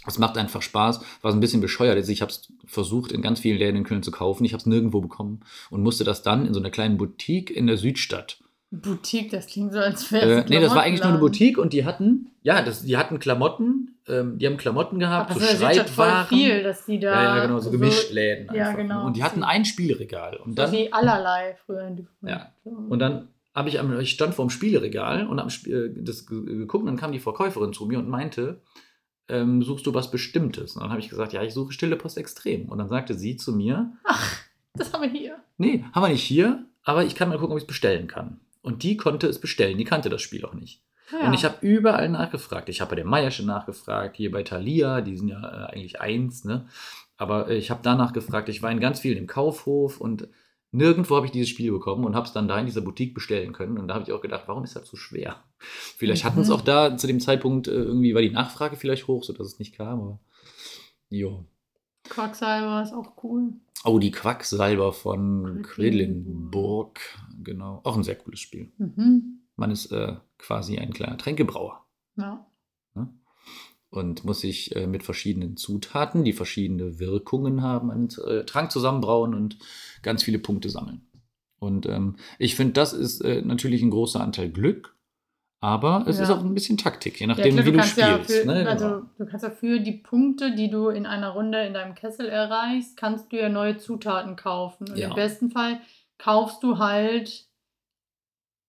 [0.08, 1.02] es macht einfach Spaß.
[1.22, 4.04] Was ein bisschen bescheuert ist, ich habe es versucht, in ganz vielen Läden in Köln
[4.04, 4.44] zu kaufen.
[4.46, 7.68] Ich habe es nirgendwo bekommen und musste das dann in so einer kleinen Boutique in
[7.68, 8.38] der Südstadt.
[8.72, 11.74] Boutique, das klingt so, als wäre Äh, nee, das war eigentlich nur eine Boutique und
[11.74, 15.60] die hatten, ja, das, die hatten Klamotten, ähm, die haben Klamotten gehabt, Aber so das
[15.62, 16.28] ja voll Schreibwaren.
[16.28, 17.12] viel, dass die da.
[17.14, 18.78] ja, ja, genau, so Gemischtläden ja, einfach.
[18.82, 19.06] genau.
[19.06, 20.38] Und die hatten ein Spielregal.
[20.38, 21.88] Und So dann, wie allerlei früher.
[21.88, 22.52] in Ja.
[22.66, 25.52] Und dann habe ich, am- ich stand vor dem Spielregal und habe
[25.96, 28.60] das ge- geguckt und dann kam die Verkäuferin zu mir und meinte,
[29.34, 30.76] ähm, suchst du was Bestimmtes?
[30.76, 32.70] Und dann habe ich gesagt, ja, ich suche Stille Post Extrem.
[32.70, 33.92] Und dann sagte sie zu mir,
[34.76, 35.38] Das haben wir hier.
[35.58, 38.40] nee, haben wir nicht hier, aber ich kann mal gucken, ob ich es bestellen kann.
[38.62, 40.82] Und die konnte es bestellen, die kannte das Spiel auch nicht.
[41.12, 41.28] Ja.
[41.28, 42.70] Und ich habe überall nachgefragt.
[42.70, 46.46] Ich habe bei der Meiersche nachgefragt, hier bei Thalia, die sind ja äh, eigentlich eins,
[46.46, 46.66] ne?
[47.18, 50.28] Aber äh, ich habe danach gefragt, ich war in ganz vielen im Kaufhof und
[50.74, 53.54] nirgendwo habe ich dieses Spiel bekommen und habe es dann da in dieser Boutique bestellen
[53.54, 53.78] können.
[53.78, 55.44] Und da habe ich auch gedacht, warum ist das so schwer?
[55.60, 56.54] Vielleicht hatten es Mhm.
[56.56, 59.76] auch da zu dem Zeitpunkt äh, irgendwie, war die Nachfrage vielleicht hoch, sodass es nicht
[59.76, 60.20] kam, aber
[61.10, 61.46] jo.
[62.10, 63.54] Quacksalber ist auch cool.
[63.86, 67.00] Oh, die Quacksalber von Quedlinburg.
[67.44, 67.82] Genau.
[67.84, 68.72] Auch ein sehr cooles Spiel.
[68.78, 69.40] Mhm.
[69.56, 71.86] Man ist äh, quasi ein kleiner Tränkebrauer.
[72.18, 72.46] Ja.
[73.94, 79.36] Und muss sich äh, mit verschiedenen Zutaten, die verschiedene Wirkungen haben, einen äh, Trank zusammenbrauen
[79.36, 79.58] und
[80.02, 81.02] ganz viele Punkte sammeln.
[81.60, 84.96] Und ähm, ich finde, das ist äh, natürlich ein großer Anteil Glück,
[85.62, 86.24] aber es Ja.
[86.24, 88.32] ist auch ein bisschen Taktik, je Ja, nachdem, klar, wie du ja spielst.
[88.32, 88.54] für, ne?
[88.60, 88.70] Genau.
[88.72, 92.28] Also du kannst ja für die Punkte, die du in einer Runde in deinem Kessel
[92.28, 94.90] erreichst, kannst du ja neue Zutaten kaufen.
[94.92, 95.10] Und Ja.
[95.10, 95.80] im besten Fall
[96.18, 97.48] kaufst du halt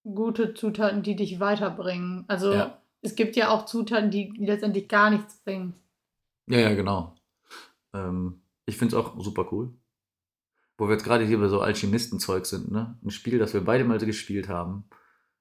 [0.04, 2.24] gute Zutaten, die dich weiterbringen.
[2.28, 2.78] Also Ja.
[3.04, 5.74] Es gibt ja auch Zutaten, die letztendlich gar nichts bringen.
[6.46, 7.14] Ja, ja, genau.
[7.92, 9.74] Ähm, ich finde es auch super cool.
[10.76, 12.98] Wo wir jetzt gerade hier bei so Alchemistenzeug sind, ne?
[13.04, 14.88] Ein Spiel, das wir beide mal gespielt haben,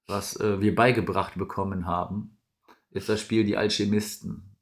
[0.08, 2.38] was äh, wir beigebracht bekommen haben,
[2.92, 4.56] ist das Spiel Die Alchemisten.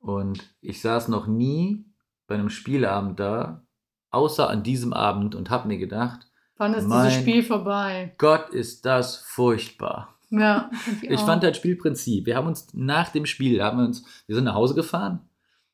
[0.00, 1.84] Und ich saß noch nie
[2.26, 3.64] bei einem Spielabend da,
[4.10, 8.14] außer an diesem Abend und habe mir gedacht, Wann ist Mein- dieses Spiel vorbei?
[8.18, 10.18] Gott, ist das furchtbar.
[10.32, 10.70] Ja,
[11.02, 11.26] Ich auch.
[11.26, 12.26] fand das Spielprinzip.
[12.26, 15.20] Wir haben uns nach dem Spiel, haben wir uns, wir sind nach Hause gefahren.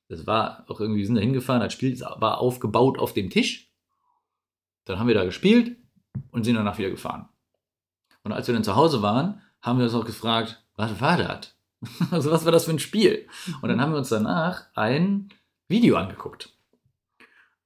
[0.09, 3.71] Das war auch irgendwie, wir sind da hingefahren, das Spiel war aufgebaut auf dem Tisch.
[4.85, 5.77] Dann haben wir da gespielt
[6.31, 7.29] und sind danach wieder gefahren.
[8.25, 11.55] Und als wir dann zu Hause waren, haben wir uns auch gefragt, was war das?
[12.11, 13.29] Also was war das für ein Spiel?
[13.63, 15.29] Und dann haben wir uns danach ein
[15.69, 16.51] Video angeguckt.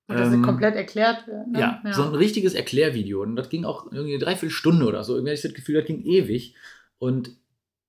[0.09, 1.47] Und das Ähm, komplett erklärt wird.
[1.49, 1.61] Ne?
[1.61, 3.23] ja, so ein richtiges Erklärvideo.
[3.23, 5.15] Und das ging auch irgendwie eine Dreiviertelstunde oder so.
[5.15, 6.55] Irgendwie hatte ich das Gefühl, das ging ewig.
[7.03, 7.33] Und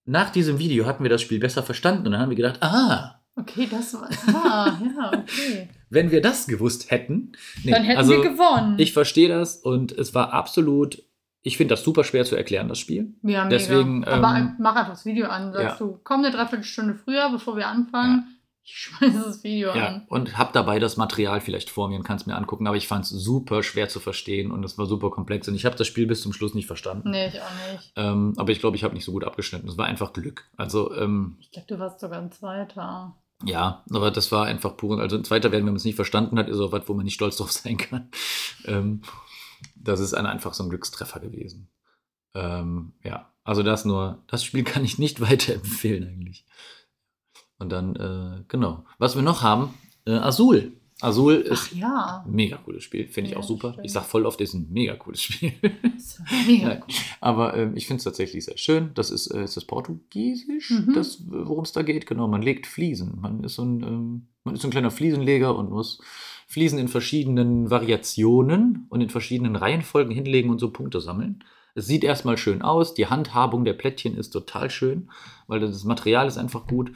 [0.05, 2.07] nach diesem Video hatten wir das Spiel besser verstanden.
[2.07, 4.09] Und dann haben wir gedacht, ah, Okay, das war.
[4.27, 5.69] Ah, ja, okay.
[5.89, 7.31] wenn wir das gewusst hätten.
[7.63, 8.75] Nee, Dann hätten also wir gewonnen.
[8.77, 11.01] ich verstehe das und es war absolut,
[11.41, 13.15] ich finde das super schwer zu erklären, das Spiel.
[13.23, 13.49] Ja, mega.
[13.49, 15.51] Deswegen, Aber ähm, mach einfach das Video an.
[15.51, 15.85] Sagst ja.
[15.85, 18.32] du, komm eine Dreiviertelstunde früher, bevor wir anfangen.
[18.65, 20.05] Ich schmeiße das Video Ja, an.
[20.07, 22.87] und hab dabei das Material vielleicht vor mir und kann es mir angucken, aber ich
[22.87, 25.85] fand es super schwer zu verstehen und es war super komplex und ich habe das
[25.87, 27.11] Spiel bis zum Schluss nicht verstanden.
[27.11, 27.91] Nee, ich auch nicht.
[27.97, 29.67] Ähm, aber ich glaube, ich habe nicht so gut abgeschnitten.
[29.67, 30.49] Es war einfach Glück.
[30.55, 33.15] Also, ähm, Ich glaube, du warst sogar ein Zweiter.
[33.43, 34.97] Ja, aber das war einfach pur.
[35.01, 37.03] Also ein zweiter werden, wenn man es nicht verstanden hat, ist auch was, wo man
[37.03, 38.09] nicht stolz drauf sein kann.
[38.65, 39.01] Ähm,
[39.75, 41.67] das ist ein, einfach so ein Glückstreffer gewesen.
[42.33, 46.45] Ähm, ja, also das nur, das Spiel kann ich nicht weiterempfehlen eigentlich.
[47.63, 48.83] Und dann, äh, genau.
[48.99, 49.73] Was wir noch haben,
[50.05, 50.73] äh, Azul.
[51.01, 52.23] Azul ist Ach ja.
[52.25, 53.71] ein mega cooles Spiel, finde ich Ja, auch super.
[53.71, 53.85] stimmt.
[53.85, 55.53] Ich sag voll oft, ist ein mega cooles Spiel.
[56.47, 56.79] Mega Ja.
[57.21, 58.91] Aber ähm, ich finde es tatsächlich sehr schön.
[58.95, 60.93] Das ist, äh, ist das Portugiesisch, Mhm.
[60.93, 62.05] das, worum es da geht.
[62.05, 63.19] Genau, man legt Fliesen.
[63.21, 65.99] Man ist so ein, ähm, man ist so ein kleiner Fliesenleger und muss
[66.47, 71.43] Fliesen in verschiedenen Variationen und in verschiedenen Reihenfolgen hinlegen und so Punkte sammeln.
[71.75, 72.93] Es sieht erstmal schön aus.
[72.93, 75.09] Die Handhabung der Plättchen ist total schön,
[75.47, 76.91] weil das Material ist einfach gut.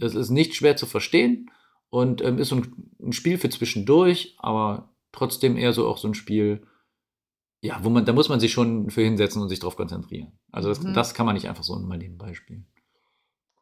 [0.00, 1.50] Es ist nicht schwer zu verstehen
[1.90, 6.08] und ähm, ist so ein, ein Spiel für zwischendurch, aber trotzdem eher so auch so
[6.08, 6.66] ein Spiel,
[7.62, 10.32] ja, wo man, da muss man sich schon für hinsetzen und sich drauf konzentrieren.
[10.52, 10.92] Also das, Mhm.
[10.94, 12.66] das kann man nicht einfach so mal nebenbei spielen.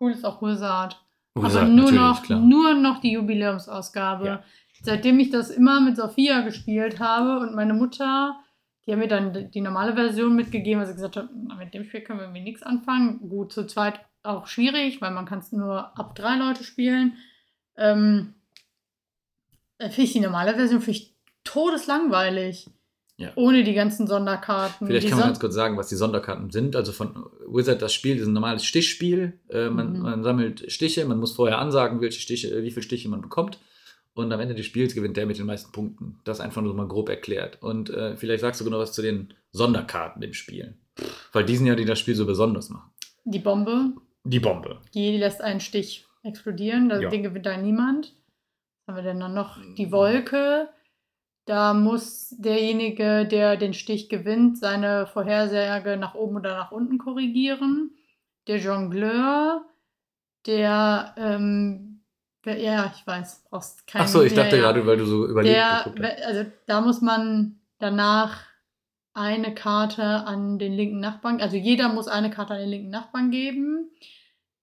[0.00, 1.00] Cool ist auch Wizard.
[1.34, 2.40] Wizard, Aber nur noch, klar.
[2.40, 4.26] nur noch die Jubiläumsausgabe.
[4.26, 4.42] Ja.
[4.82, 8.38] Seitdem ich das immer mit Sophia gespielt habe und meine Mutter,
[8.86, 12.02] die hat mir dann die normale Version mitgegeben, weil sie gesagt "Na, mit dem Spiel
[12.02, 13.28] können wir irgendwie nichts anfangen.
[13.28, 17.16] Gut, zu zweit auch schwierig, weil man kann es nur ab drei Leute spielen.
[17.76, 18.34] Ähm,
[19.78, 22.68] äh, finde ich die normale Version finde ich todeslangweilig.
[23.18, 23.32] Ja.
[23.34, 24.86] Ohne die ganzen Sonderkarten.
[24.86, 26.76] Vielleicht die kann man Son- ganz kurz sagen, was die Sonderkarten sind.
[26.76, 29.40] Also von Wizard das Spiel ist ein normales Stichspiel.
[29.48, 30.02] Äh, man, Mhm.
[30.02, 33.58] man sammelt Stiche, man muss vorher ansagen, welche Stiche, wie viele Stiche man bekommt.
[34.16, 36.18] Und am Ende des Spiels gewinnt der mit den meisten Punkten.
[36.24, 37.62] Das einfach nur mal grob erklärt.
[37.62, 40.74] Und äh, vielleicht sagst du genau was zu den Sonderkarten im Spiel.
[41.32, 42.90] Weil die sind ja, die das Spiel so besonders machen.
[43.24, 43.92] die Bombe,
[44.24, 44.80] Die Bombe.
[44.94, 46.88] die lässt einen Stich explodieren.
[46.88, 47.10] Das Ja.
[47.10, 48.14] Den gewinnt da niemand.
[48.86, 49.58] Was haben wir denn dann noch?
[49.58, 49.74] Mhm.
[49.76, 50.70] Die Wolke.
[51.44, 57.90] Da muss derjenige, der den Stich gewinnt, seine Vorhersage nach oben oder nach unten korrigieren.
[58.48, 59.64] Der Jongleur,
[60.46, 61.95] der, ähm,
[62.46, 64.02] ja, ich weiß, brauchst keinen.
[64.02, 64.62] Achso, ich ja, dachte ja.
[64.62, 66.24] gerade, weil du so überlegt Der, hast.
[66.24, 68.42] also da muss man danach
[69.14, 73.30] eine Karte an den linken Nachbarn, also jeder muss eine Karte an den linken Nachbarn
[73.30, 73.90] geben.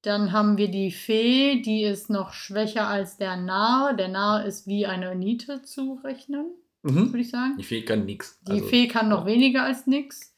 [0.04, 3.94] Dann haben wir die Fee, die ist noch schwächer als der Narr.
[3.94, 6.46] Der Narr ist wie eine Niete zu rechnen,
[6.84, 7.08] Mhm.
[7.14, 7.56] würde ich sagen.
[7.58, 8.40] Die Fee kann nix.
[8.42, 10.36] Die Also, Fee kann noch weniger als nix.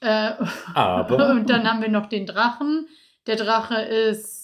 [0.00, 0.34] Äh,
[0.74, 1.30] Aber.
[1.32, 2.86] und dann haben wir noch den Drachen.
[3.26, 4.41] Der Drache ist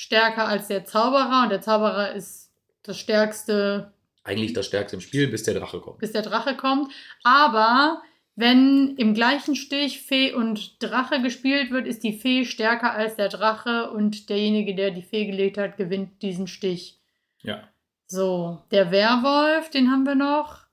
[0.00, 2.50] stärker als der Zauberer und der Zauberer ist
[2.82, 5.98] das stärkste eigentlich das Stärkste im Spiel, bis der Drache kommt.
[5.98, 6.90] bis der Drache kommt.
[7.22, 8.00] Aber
[8.34, 13.28] wenn im gleichen Stich Fee und Drache gespielt wird, ist die Fee stärker als der
[13.28, 16.98] Drache und derjenige, der die Fee gelegt hat, gewinnt diesen Stich.
[17.42, 17.68] Ja.
[18.06, 20.64] So, der Werwolf, den haben wir noch.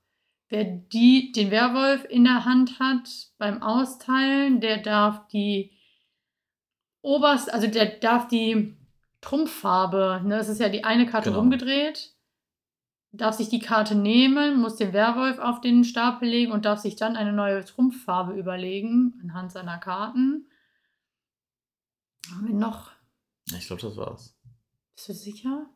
[0.48, 5.72] Wer die, den Werwolf in der Hand hat beim Austeilen, der darf die
[7.02, 8.77] oberst, also der darf die
[9.28, 11.40] Trumpffarbe, ne, das ist ja die eine Karte Genau.
[11.40, 12.14] rumgedreht,
[13.12, 16.96] darf sich die Karte nehmen, muss den Werwolf auf den Stapel legen und darf sich
[16.96, 20.46] dann eine neue Trumpffarbe überlegen anhand seiner Karten.
[22.34, 22.90] Haben wir noch?
[23.56, 24.34] Ich glaube, das war's.
[24.94, 25.66] Bist du sicher?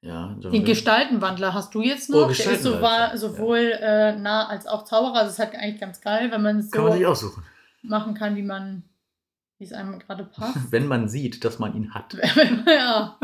[0.00, 2.28] Ja, Den Gestaltenwandler hast du jetzt noch.
[2.28, 3.16] Oh, der ist so, war, ja.
[3.16, 5.14] sowohl äh, nah als auch Zauberer.
[5.20, 7.44] Also es ist halt eigentlich ganz geil, wenn man es Kann man sich so aussuchen.
[7.82, 8.82] machen kann, wie man,
[9.62, 10.72] wie es einem gerade passt.
[10.72, 12.14] Wenn man sieht, dass man ihn hat.
[12.66, 13.16] ja.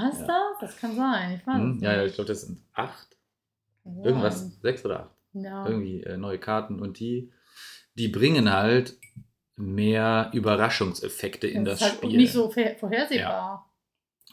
[0.00, 0.26] Was Ja.
[0.26, 0.58] das?
[0.60, 1.38] Das kann sein.
[1.40, 1.76] Ich weiß Hm?
[1.76, 3.16] es Ja, ja, ich glaube, das sind acht.
[3.84, 4.02] Sein.
[4.04, 5.10] Irgendwas, sechs oder acht.
[5.34, 5.66] Ja.
[5.66, 6.80] Irgendwie äh, neue Karten.
[6.80, 7.30] Und die,
[7.94, 8.96] die bringen halt
[9.56, 12.16] mehr Überraschungseffekte in das, ist halt Spiel.
[12.16, 13.70] nicht so vorher- vorhersehbar.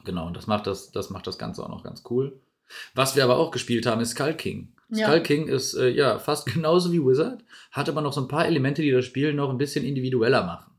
[0.05, 2.41] Genau, und das macht das, das macht das Ganze auch noch ganz cool.
[2.95, 4.73] Was wir aber auch gespielt haben, ist Skull King.
[4.89, 5.07] Ja.
[5.07, 8.45] Skull King ist äh, ja fast genauso wie Wizard, hat aber noch so ein paar
[8.45, 10.71] Elemente, die das Spiel noch ein bisschen individueller machen.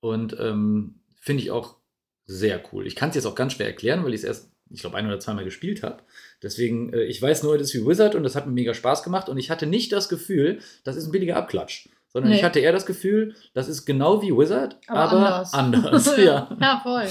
[0.00, 1.76] Und ähm, finde ich auch
[2.24, 2.86] sehr cool.
[2.86, 5.06] Ich kann es jetzt auch ganz schwer erklären, weil ich es erst, ich glaube, ein
[5.06, 6.02] oder zweimal gespielt habe.
[6.42, 9.02] Deswegen, äh, ich weiß nur, das ist wie Wizard und das hat mir mega Spaß
[9.02, 9.28] gemacht.
[9.28, 11.88] Und ich hatte nicht das Gefühl, das ist ein billiger Abklatsch.
[12.08, 12.38] Sondern Nee.
[12.38, 15.54] ich hatte eher das Gefühl, das ist genau wie Wizard, Aber, aber, anders.
[15.54, 16.16] anders.
[16.18, 16.56] ja.
[16.60, 17.08] ja, voll.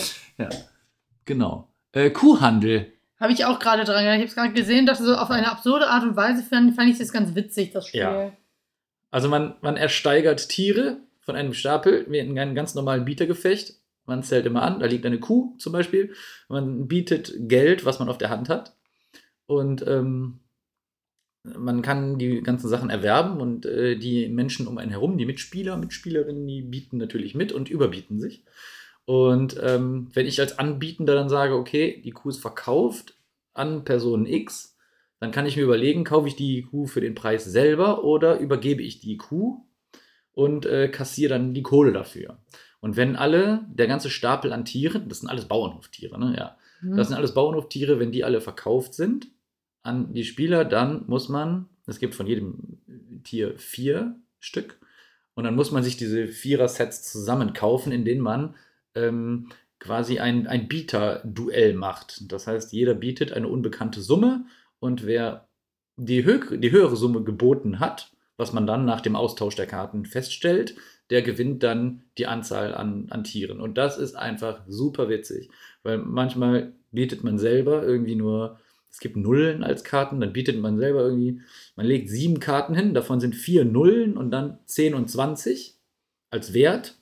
[1.26, 1.74] Genau.
[1.92, 2.94] Äh, Kuhhandel.
[3.22, 4.16] Habe ich auch gerade dran gedacht.
[4.16, 6.90] Ich habe es gerade gesehen, dass so auf eine absurde Art und Weise fand, fand
[6.90, 8.02] ich das ganz witzig, das Spiel.
[8.02, 8.32] Ja.
[9.12, 13.76] Also man, man ersteigert Tiere von einem Stapel wie in einem ganz normalen Bietergefecht.
[14.06, 16.16] Man zählt immer an, da liegt eine Kuh zum Beispiel.
[16.50, 18.76] Man bietet Geld, was man auf der Hand hat.
[19.46, 20.40] Und ähm,
[21.44, 25.78] man kann die ganzen Sachen erwerben und äh, die Menschen um einen herum, die Mitspieler,
[25.78, 28.44] Mitspielerinnen, die bieten natürlich mit und überbieten sich.
[29.12, 33.14] Und ähm, wenn ich als Anbietender dann sage, okay, die Kuh ist verkauft
[33.54, 34.78] an Person X,
[35.20, 38.82] dann kann ich mir überlegen, kaufe ich die Kuh für den Preis selber oder übergebe
[38.82, 39.66] ich die Kuh
[40.32, 42.38] und äh, kassiere dann die Kohle dafür.
[42.80, 46.34] Und wenn alle, der ganze Stapel an Tieren, das sind alles Bauernhoftiere, ne?
[46.38, 46.58] Ja.
[46.80, 46.96] Hm.
[46.96, 49.28] Das sind alles Bauernhoftiere, wenn die alle verkauft sind
[49.84, 52.80] an die Spieler, dann muss man, es gibt von jedem
[53.26, 54.80] Tier vier Stück,
[55.34, 58.56] und dann muss man sich diese Vierer-Sets zusammen kaufen, in denen man
[58.96, 59.50] ähm,
[59.80, 62.32] quasi ein, ein Bieter-Duell macht.
[62.32, 64.46] Das heißt, jeder bietet eine unbekannte Summe
[64.80, 65.48] und wer
[65.98, 70.06] die, hö die höhere Summe geboten hat, was man dann nach dem Austausch der Karten
[70.06, 70.76] feststellt,
[71.10, 73.60] der gewinnt dann die Anzahl an, an Tieren.
[73.60, 75.50] Und das ist einfach super witzig,
[75.84, 80.78] weil manchmal bietet man selber irgendwie nur, es gibt Nullen als Karten, dann bietet man
[80.78, 81.42] selber irgendwie,
[81.76, 85.80] man legt sieben Karten hin, davon sind vier Nullen und dann 10 und 20
[86.30, 87.00] als Wert.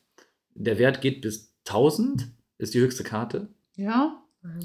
[0.54, 2.28] Der Wert geht bis 1000,
[2.58, 3.48] ist die höchste Karte.
[3.76, 4.22] Ja?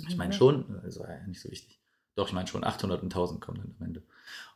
[0.08, 1.78] Ich meine schon, das war ja nicht so wichtig.
[2.16, 4.02] Doch, ich meine schon, 800 und 1000 kommen dann am Ende.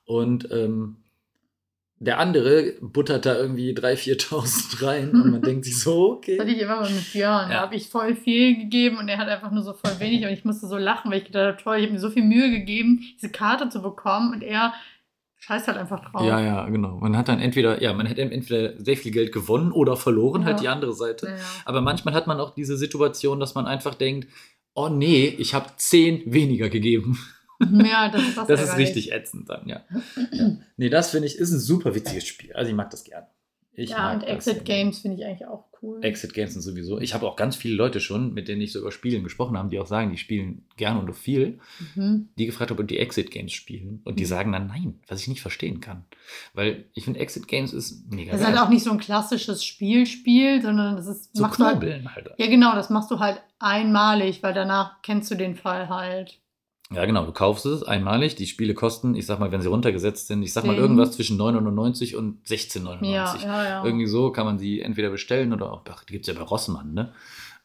[0.05, 0.97] Und ähm,
[2.01, 6.43] der andere buttert da irgendwie 3.000, 4.000 rein und man denkt sich so, Das hatte
[6.45, 6.53] okay.
[6.53, 7.49] ich immer mal mit Björn.
[7.49, 7.61] Da Ja.
[7.63, 10.45] habe ich voll viel gegeben und er hat einfach nur so voll wenig und ich
[10.45, 13.05] musste so lachen, weil ich gedacht habe, toll, ich habe mir so viel Mühe gegeben,
[13.17, 14.73] diese Karte zu bekommen und er
[15.39, 16.23] scheißt halt einfach drauf.
[16.27, 16.97] Ja, ja, genau.
[16.99, 20.57] Man hat dann entweder, ja, man hätte entweder sehr viel Geld gewonnen oder verloren, halt
[20.59, 20.63] Ja.
[20.63, 21.27] die andere Seite.
[21.29, 21.35] Ja.
[21.65, 24.29] Aber manchmal hat man auch diese Situation, dass man einfach denkt,
[24.75, 27.19] oh nee, ich habe 10 weniger gegeben.
[27.61, 29.81] Ja, das ist was Das ist richtig ätzend dann, ja.
[30.31, 30.51] ja.
[30.77, 32.53] Nee, das finde ich, ist ein super witziges Spiel.
[32.53, 33.25] Also ich mag das gern.
[33.73, 34.65] Ich ja, und das Exit.
[34.65, 36.03] Games finde ich eigentlich auch cool.
[36.05, 37.01] Exit Games sind sowieso.
[37.01, 39.69] Ich habe auch ganz viele Leute schon, mit denen ich so über Spielen gesprochen habe,
[39.69, 41.59] die auch sagen, die spielen gern und viel,
[41.95, 42.29] Mhm.
[42.39, 44.01] die gefragt habe, ob die Exit Games spielen.
[44.05, 44.29] Und die Mhm.
[44.29, 46.05] sagen dann nein, was ich nicht verstehen kann.
[46.55, 49.65] Weil ich finde, Exit Games ist mega Das ist halt auch nicht so ein klassisches
[49.65, 52.31] Spielspiel, sondern das ist so machst halt, knobeln halt.
[52.37, 56.39] Ja, genau, das machst du halt einmalig, weil danach kennst du den Fall halt.
[56.91, 58.35] Ja, genau, du kaufst es einmalig.
[58.37, 61.39] Die Spiele kosten, ich sag mal, wenn sie runtergesetzt sind, ich sag mal irgendwas zwischen
[61.39, 63.05] 9,99 und 16,99.
[63.05, 63.85] Ja, ja, ja.
[63.85, 66.47] Irgendwie so kann man sie entweder bestellen oder auch, ach, die gibt es ja bei
[66.47, 67.13] Rossmann, ne?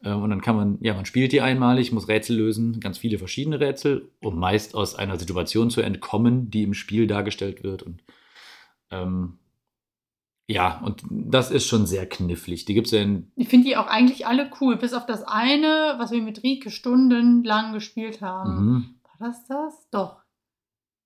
[0.04, 3.18] Ähm, Und dann kann man, ja, man spielt die einmalig, muss Rätsel lösen, ganz viele
[3.18, 7.84] verschiedene Rätsel, um meist aus einer Situation zu entkommen, die im Spiel dargestellt wird.
[7.84, 8.04] Und
[8.92, 9.38] ähm,
[10.48, 12.66] ja, und das ist schon sehr knifflig.
[12.66, 15.24] Die gibt es ja in, Ich finde die auch eigentlich alle cool, bis auf das
[15.24, 18.66] eine, was wir mit Rike stundenlang gespielt haben.
[18.66, 18.96] mhm.
[19.24, 19.34] War
[19.66, 19.90] das?
[19.90, 20.22] Doch.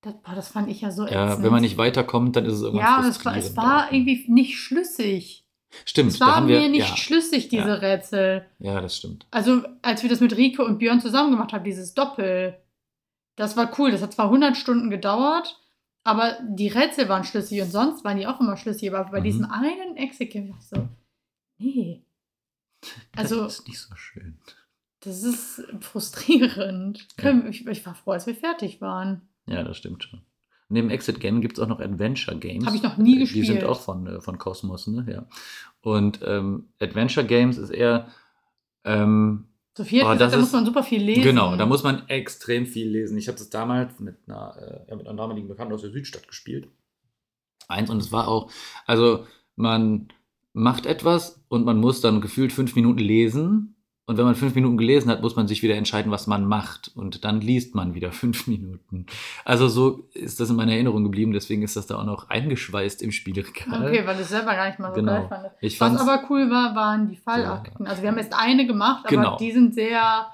[0.02, 1.44] Das, boah, das fand ich ja so ja, ätzend.
[1.44, 4.58] wenn man nicht weiterkommt, dann ist es irgendwann Ja, es war, es war irgendwie nicht
[4.58, 5.44] schlüssig.
[5.86, 7.74] Stimmt, Es da war haben mir wir, nicht ja, schlüssig, diese Ja.
[7.76, 8.46] Rätsel.
[8.60, 9.28] ja, das stimmt.
[9.32, 12.58] Also, als wir das mit Rike und Björn zusammen gemacht haben, dieses Doppel,
[13.36, 13.92] das war cool.
[13.92, 15.60] Das hat zwar 100 Stunden gedauert,
[16.06, 18.94] aber die Rätsel waren schlüssig und sonst waren die auch immer schlüssig.
[18.94, 19.24] Aber bei Mhm.
[19.26, 20.88] diesem einen Exit-Game dachte ich so,
[21.58, 22.04] nee.
[23.16, 24.40] Also, das ist nicht so schön.
[25.08, 27.08] Das ist frustrierend.
[27.18, 29.22] Können- Ich, ich war froh, als wir fertig waren.
[29.48, 30.22] Ja, das stimmt schon.
[30.70, 32.66] Neben Exit Game gibt es auch noch Adventure Games.
[32.66, 33.64] Hab ich noch nie Äh, Die sind gespielt.
[33.64, 35.06] auch von, äh, von Cosmos, ne?
[35.10, 35.26] Ja.
[35.82, 38.08] Und ähm, Adventure Games ist eher.
[38.84, 39.46] Ähm,
[39.78, 41.22] So viel, Oh, da ist- muss man super viel lesen.
[41.24, 43.18] genau, da muss man extrem viel lesen.
[43.18, 46.28] Ich habe das damals mit einer, äh, ja, mit einer damaligen Bekannten aus der Südstadt
[46.28, 46.68] gespielt.
[47.70, 48.52] Eins und es war auch,
[48.86, 50.08] also man
[50.54, 53.76] macht etwas und man muss dann gefühlt fünf Minuten lesen.
[54.10, 56.92] Und wenn man fünf Minuten gelesen hat, muss man sich wieder entscheiden, was man macht.
[56.96, 59.06] Und dann liest man wieder fünf Minuten.
[59.44, 61.34] Also so ist das in meiner Erinnerung geblieben.
[61.34, 63.86] Deswegen ist das da auch noch eingeschweißt im Spielregal.
[63.90, 65.12] Okay, weil ich selber gar nicht mal so Genau.
[65.12, 65.46] geil fand.
[65.60, 67.86] Ich Was aber cool war, waren die Fallakten.
[67.86, 69.38] Also wir haben jetzt eine gemacht, aber Genau.
[69.38, 70.28] die sind sehr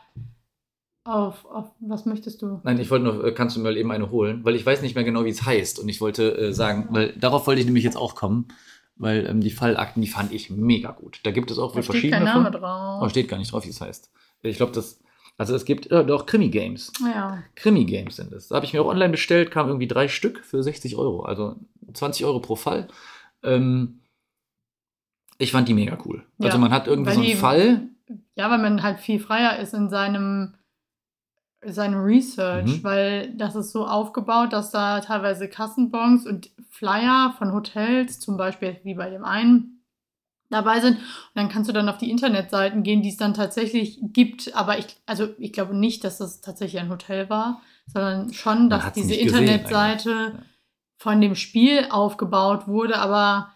[1.05, 2.61] auf, auf was möchtest du?
[2.63, 4.81] Nein, ich wollte noch, äh, kannst du mir mal eben eine holen, weil ich weiß
[4.83, 5.79] nicht mehr genau, wie es heißt.
[5.79, 8.47] Und ich wollte äh, sagen, weil darauf wollte ich nämlich jetzt auch kommen,
[8.95, 11.19] weil ähm, die Fallakten, die fand ich mega gut.
[11.23, 12.25] Da gibt es auch Da wohl steht verschiedene.
[12.25, 12.61] kein Name von.
[12.61, 13.01] drauf.
[13.03, 14.11] Oh, steht gar nicht drauf, wie es heißt.
[14.43, 14.99] Ich glaube, das.
[15.37, 16.93] Also es gibt äh, doch Krimi-Games.
[17.01, 17.41] ja.
[17.55, 18.49] Krimi-Games sind es.
[18.49, 21.23] Da habe ich mir auch online bestellt, kam irgendwie drei Stück für 60 Euro.
[21.23, 21.55] Also
[21.91, 22.87] 20 Euro pro Fall.
[23.41, 24.01] Ähm,
[25.39, 26.23] ich fand die mega cool.
[26.37, 27.87] Ja, Also man hat irgendwie so einen die- Fall.
[28.35, 30.53] ja, weil man halt viel freier ist in seinem
[31.67, 32.83] seinem Research, Mhm.
[32.83, 38.77] weil das ist so aufgebaut, dass da teilweise Kassenbons und Flyer von Hotels, zum Beispiel
[38.83, 39.83] wie bei dem einen,
[40.49, 40.97] dabei sind.
[40.97, 41.03] Und
[41.35, 44.55] dann kannst du dann auf die Internetseiten gehen, die es dann tatsächlich gibt.
[44.55, 48.93] Aber ich, also ich glaube nicht, dass das tatsächlich ein Hotel war, sondern schon, dass
[48.93, 50.09] diese Internetseite.
[50.09, 50.39] Ja.
[50.99, 53.51] von dem Spiel aufgebaut wurde, aber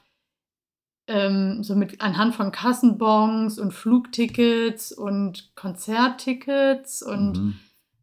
[1.07, 7.59] ähm, so mit anhand von Kassenbons und Flugtickets und Konzerttickets und Mhm.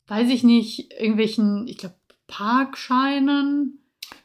[0.08, 1.94] Weiß ich nicht, irgendwelchen, ich glaube,
[2.26, 3.78] Parkscheinen.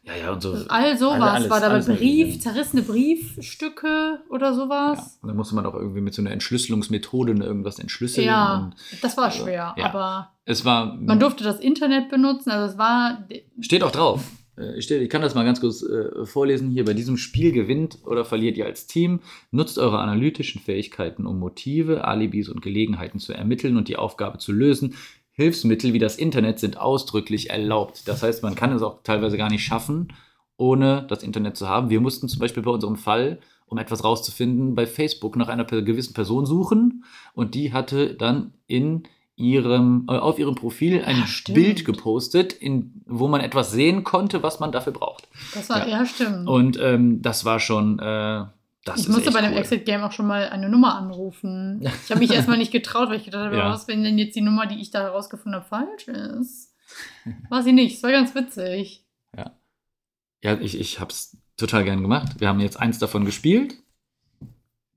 [0.04, 0.56] Ja, ja, und so.
[0.68, 4.54] All sowas alle- alles- war alles Brief, zerrissene Briefstücke oder Ja.
[4.54, 5.20] sowas.
[5.22, 8.26] Und dann musste man auch irgendwie mit so einer Entschlüsselungsmethode irgendwas entschlüsseln.
[8.28, 9.86] Ja, Und das war Also, schwer, ja.
[9.86, 10.96] aber es war.
[10.96, 13.28] man durfte das Internet benutzen, also es war
[13.62, 14.24] Steht auch drauf.
[14.58, 16.70] Äh, steht- Ich kann das mal ganz kurz äh, vorlesen.
[16.72, 19.22] Hier bei diesem Spiel gewinnt oder verliert ihr als Team.
[19.52, 24.52] Nutzt eure analytischen Fähigkeiten, um Motive, Alibis und Gelegenheiten zu ermitteln und die Aufgabe zu
[24.52, 24.96] lösen.
[25.40, 28.08] Hilfsmittel wie das Internet sind ausdrücklich erlaubt.
[28.08, 30.10] Das heißt, man kann es auch teilweise gar nicht schaffen,
[30.58, 31.90] ohne das Internet zu haben.
[31.90, 36.14] Wir mussten zum Beispiel bei unserem Fall, um etwas rauszufinden, bei Facebook nach einer gewissen
[36.14, 39.04] Person suchen und die hatte dann in
[39.38, 41.54] ihrem, äh, auf ihrem Profil ein Ja.
[41.54, 45.30] Bild gepostet, in, wo man etwas sehen konnte, was man dafür braucht.
[45.54, 46.00] das war Ja.
[46.00, 46.48] ja, stimmt.
[46.50, 48.44] Und ähm, das war schon, äh,
[48.90, 49.58] das ich musste bei dem cool.
[49.60, 51.82] Exit-Game auch schon mal eine Nummer anrufen.
[51.82, 53.70] Ich habe mich erstmal nicht getraut, weil ich gedacht habe, Ja.
[53.72, 56.74] was, wenn denn jetzt die Nummer, die ich da herausgefunden habe, falsch ist?
[57.50, 57.98] War sie nicht.
[57.98, 59.06] Es war ganz witzig.
[60.42, 62.40] Ja, ich, ich habe es total gern gemacht.
[62.40, 63.76] Wir haben jetzt eins davon gespielt.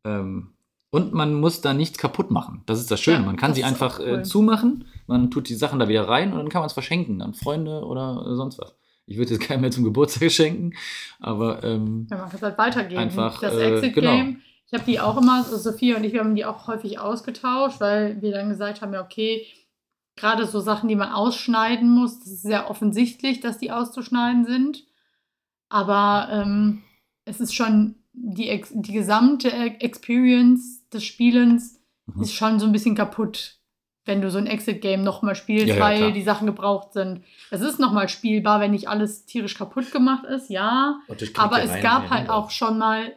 [0.04, 0.54] Ähm,
[0.90, 2.62] und man muss da nichts kaputt machen.
[2.66, 3.18] Das ist das Schöne.
[3.18, 4.18] Ja, man kann sie einfach auch cool.
[4.20, 7.22] äh, zumachen, man tut die Sachen da wieder rein und dann kann man es verschenken
[7.22, 8.74] an Freunde oder äh, sonst was.
[9.06, 10.74] Ich würde jetzt keinem mehr zum Geburtstag schenken,
[11.20, 13.00] aber ähm, Ja, man kann es halt weitergeben.
[13.00, 14.38] Einfach, das äh, Exit-Game, genau.
[14.66, 17.80] ich habe die auch immer, also Sophia und ich, wir haben die auch häufig ausgetauscht,
[17.80, 19.46] weil wir dann gesagt haben, ja, okay,
[20.16, 24.84] gerade so Sachen, die man ausschneiden muss, das ist sehr offensichtlich, dass die auszuschneiden sind.
[25.68, 26.82] Aber ähm,
[27.24, 32.22] es ist schon die, die gesamte E- Experience des Spielens Mhm.
[32.22, 33.60] ist schon so ein bisschen kaputt.
[34.04, 36.10] Wenn du so ein Exit-Game nochmal spielst, Ja, ja, weil klar.
[36.12, 37.24] die Sachen gebraucht sind.
[37.50, 41.00] Es ist nochmal spielbar, wenn nicht alles tierisch kaputt gemacht ist, ja.
[41.36, 43.12] Aber es gab hier, halt auch schon mal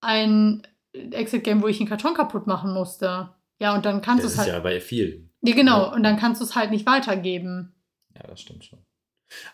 [0.00, 0.62] ein
[0.92, 3.30] Exit-Game, wo ich einen Karton kaputt machen musste.
[3.60, 4.54] Ja, und dann kannst du Das es ist halt.
[4.54, 5.30] ja bei vielen.
[5.42, 5.86] Ja, genau.
[5.86, 5.92] Ja.
[5.92, 7.74] Und dann kannst du es halt nicht weitergeben.
[8.14, 8.80] Ja, das stimmt schon.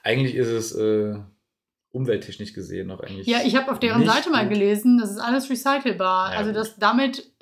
[0.03, 1.19] Eigentlich ist es äh,
[1.93, 3.27] umwelttechnisch gesehen noch eigentlich.
[3.27, 6.33] Ja, ich habe auf deren Seite mal gelesen, das ist alles recycelbar.
[6.33, 6.61] Ja, also gut.
[6.61, 7.34] das damit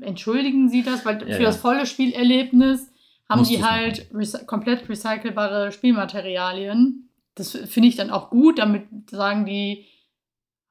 [0.00, 1.48] entschuldigen sie das, weil Ja, für ja.
[1.48, 2.92] das volle Spielerlebnis
[3.28, 7.10] haben Musst die halt recy komplett recycelbare Spielmaterialien.
[7.34, 9.86] Das finde ich dann auch gut, damit sagen die,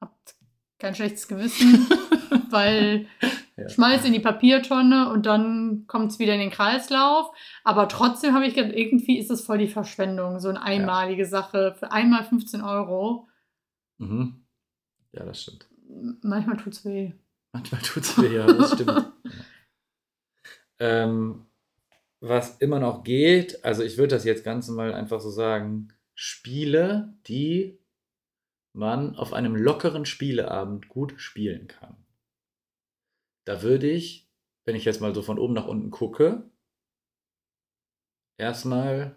[0.00, 0.34] habt
[0.78, 1.86] kein schlechtes Gewissen,
[2.50, 3.06] weil
[3.56, 3.68] Ja.
[3.68, 7.30] schmeiß in die Papiertonne und dann kommt es wieder in den Kreislauf.
[7.64, 11.74] Aber trotzdem habe ich gedacht, irgendwie ist es voll die Verschwendung, so eine einmalige Sache
[11.78, 13.28] für einmal 15 Euro.
[13.98, 14.44] Mhm.
[15.12, 15.66] Ja, das stimmt.
[16.22, 17.12] Manchmal tut es weh.
[17.52, 19.12] Manchmal tut es weh, ja, das stimmt.
[20.80, 21.44] Ähm,
[22.20, 27.14] was immer noch geht, also ich würde das jetzt ganz mal einfach so sagen, Spiele,
[27.26, 27.78] die
[28.72, 31.96] man auf einem lockeren Spieleabend gut spielen kann.
[33.44, 34.28] Da würde ich,
[34.64, 36.48] wenn ich jetzt mal so von oben nach unten gucke,
[38.36, 39.16] erstmal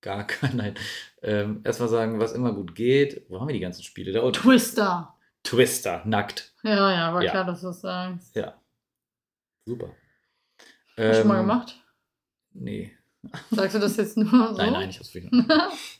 [0.00, 0.74] gar kein, nein,
[1.22, 3.28] ähm, erstmal sagen, was immer gut geht.
[3.28, 4.12] Wo haben wir die ganzen Spiele?
[4.12, 4.40] Da unten.
[4.40, 5.16] Twister.
[5.44, 6.52] Twister, nackt.
[6.62, 7.30] Ja, ja, war Ja.
[7.30, 8.36] klar, dass du das sagst.
[8.36, 8.60] Ja.
[9.64, 9.94] Super.
[10.96, 11.82] Hast du schon mal Ähm, gemacht?
[12.52, 12.92] Nee.
[13.50, 14.56] Sagst du das jetzt nur so?
[14.56, 15.28] Nein, nein, ich hab's wieder.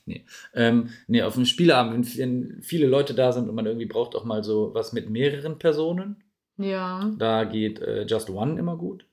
[0.05, 0.25] nee.
[0.53, 4.25] Ähm, nee, auf einem Spieleabend, wenn viele Leute da sind und man irgendwie braucht auch
[4.25, 6.23] mal so was mit mehreren Personen,
[6.57, 7.11] ja.
[7.17, 9.05] da geht äh, Just One immer gut.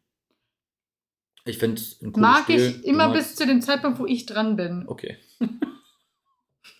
[1.44, 2.60] Ich finde es ein cooles Mag Spiel.
[2.60, 4.84] ich immer bis zu dem Zeitpunkt, wo ich dran bin.
[4.86, 5.16] Okay.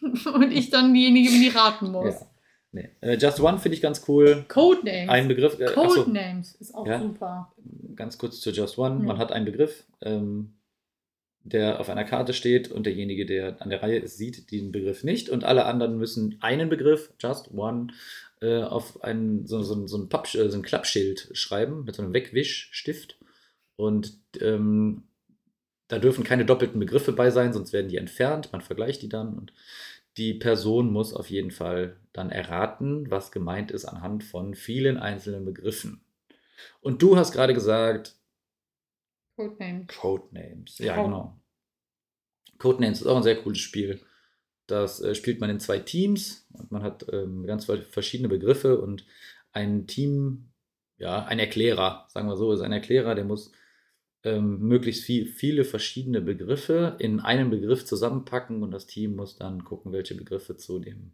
[0.01, 2.14] Und ich dann diejenige bin, die raten muss.
[2.20, 2.26] Ja.
[2.73, 2.91] Nee.
[3.01, 4.45] Äh, Just One finde ich ganz cool.
[4.49, 5.09] Codenames.
[5.09, 5.59] Ein Begriff.
[5.59, 7.01] Äh, Codenames ist auch Ja.
[7.01, 7.53] super.
[7.97, 9.01] ganz kurz zu Just One.
[9.01, 9.05] Ja.
[9.07, 10.55] Man hat einen Begriff, ähm,
[11.43, 15.03] der auf einer Karte steht und derjenige, der an der Reihe ist, sieht den Begriff
[15.03, 17.89] nicht und alle anderen müssen einen Begriff, Just One,
[18.41, 22.03] äh, auf einen, so, so, so, ein Papp, äh, so ein Klappschild schreiben mit so
[22.03, 23.19] einem Wegwischstift
[23.77, 25.05] und ähm,
[25.89, 28.51] da dürfen keine doppelten Begriffe bei sein, sonst werden die entfernt.
[28.53, 29.53] Man vergleicht die dann und
[30.19, 35.45] die Person muss auf jeden Fall dann erraten, was gemeint ist anhand von vielen einzelnen
[35.45, 36.05] Begriffen.
[36.81, 38.16] Und du hast gerade gesagt,
[39.37, 39.87] Codenames.
[39.97, 40.79] Codenames.
[40.79, 41.41] Ja, Code- genau.
[42.59, 44.01] Codenames ist auch ein sehr cooles Spiel.
[44.66, 49.07] Das äh, spielt man in zwei Teams und man hat ähm, ganz verschiedene Begriffe und
[49.53, 50.51] ein Team,
[50.99, 53.53] ja, ein Erklärer, sagen wir so, ist ein Erklärer, der muss
[54.25, 59.64] ähm, möglichst viel, viele verschiedene Begriffe in einen Begriff zusammenpacken und das Team muss dann
[59.64, 61.12] gucken, welche Begriffe zu dem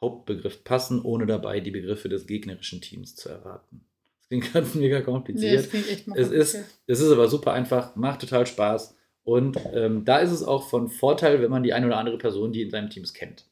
[0.00, 3.84] Hauptbegriff passen, ohne dabei die Begriffe des gegnerischen Teams zu erraten.
[4.18, 5.58] Das klingt ganz mega Nee, kompliziert.
[5.58, 8.96] das klingt echt Es ist, es ist aber super einfach, macht total Spaß.
[9.24, 12.52] Und ähm, da ist es auch von Vorteil, wenn man die eine oder andere Person,
[12.52, 13.46] die in seinem Teams kennt.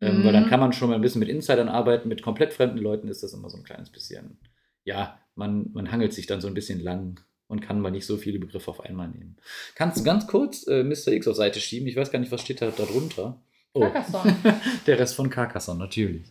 [0.00, 0.24] Ähm, Mhm.
[0.24, 2.08] Weil dann kann man schon mal ein bisschen mit Insidern arbeiten.
[2.08, 4.38] Mit komplett fremden Leuten ist das immer so ein kleines bisschen.
[4.84, 8.16] Ja, man, man hangelt sich dann so ein bisschen lang und kann mal nicht so
[8.16, 9.36] viele Begriffe auf einmal nehmen.
[9.74, 11.08] Kannst du ganz kurz äh, Mr.
[11.12, 11.86] X auf Seite schieben?
[11.88, 13.42] Ich weiß gar nicht, was steht da, da drunter.
[13.74, 14.36] Oh, Carcassonne.
[14.86, 16.26] der Rest von Carcassonne, natürlich.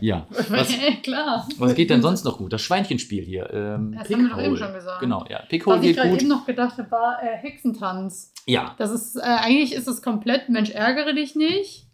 [0.00, 0.26] Ja.
[0.50, 0.68] Was,
[1.02, 1.48] Klar.
[1.56, 2.52] was geht denn sonst noch gut?
[2.52, 3.48] Das Schweinchenspiel hier.
[3.50, 4.56] Ähm, Das haben wir doch eben Pickhole.
[4.58, 5.00] schon gesagt.
[5.00, 5.38] Genau, ja.
[5.48, 6.20] Pickhole Was ich geht gerade gut.
[6.20, 8.34] eben noch gedacht habe, war äh, Hexentanz.
[8.46, 8.74] Ja.
[8.78, 11.86] Das ist, äh, eigentlich ist es komplett Mensch, ärgere dich nicht,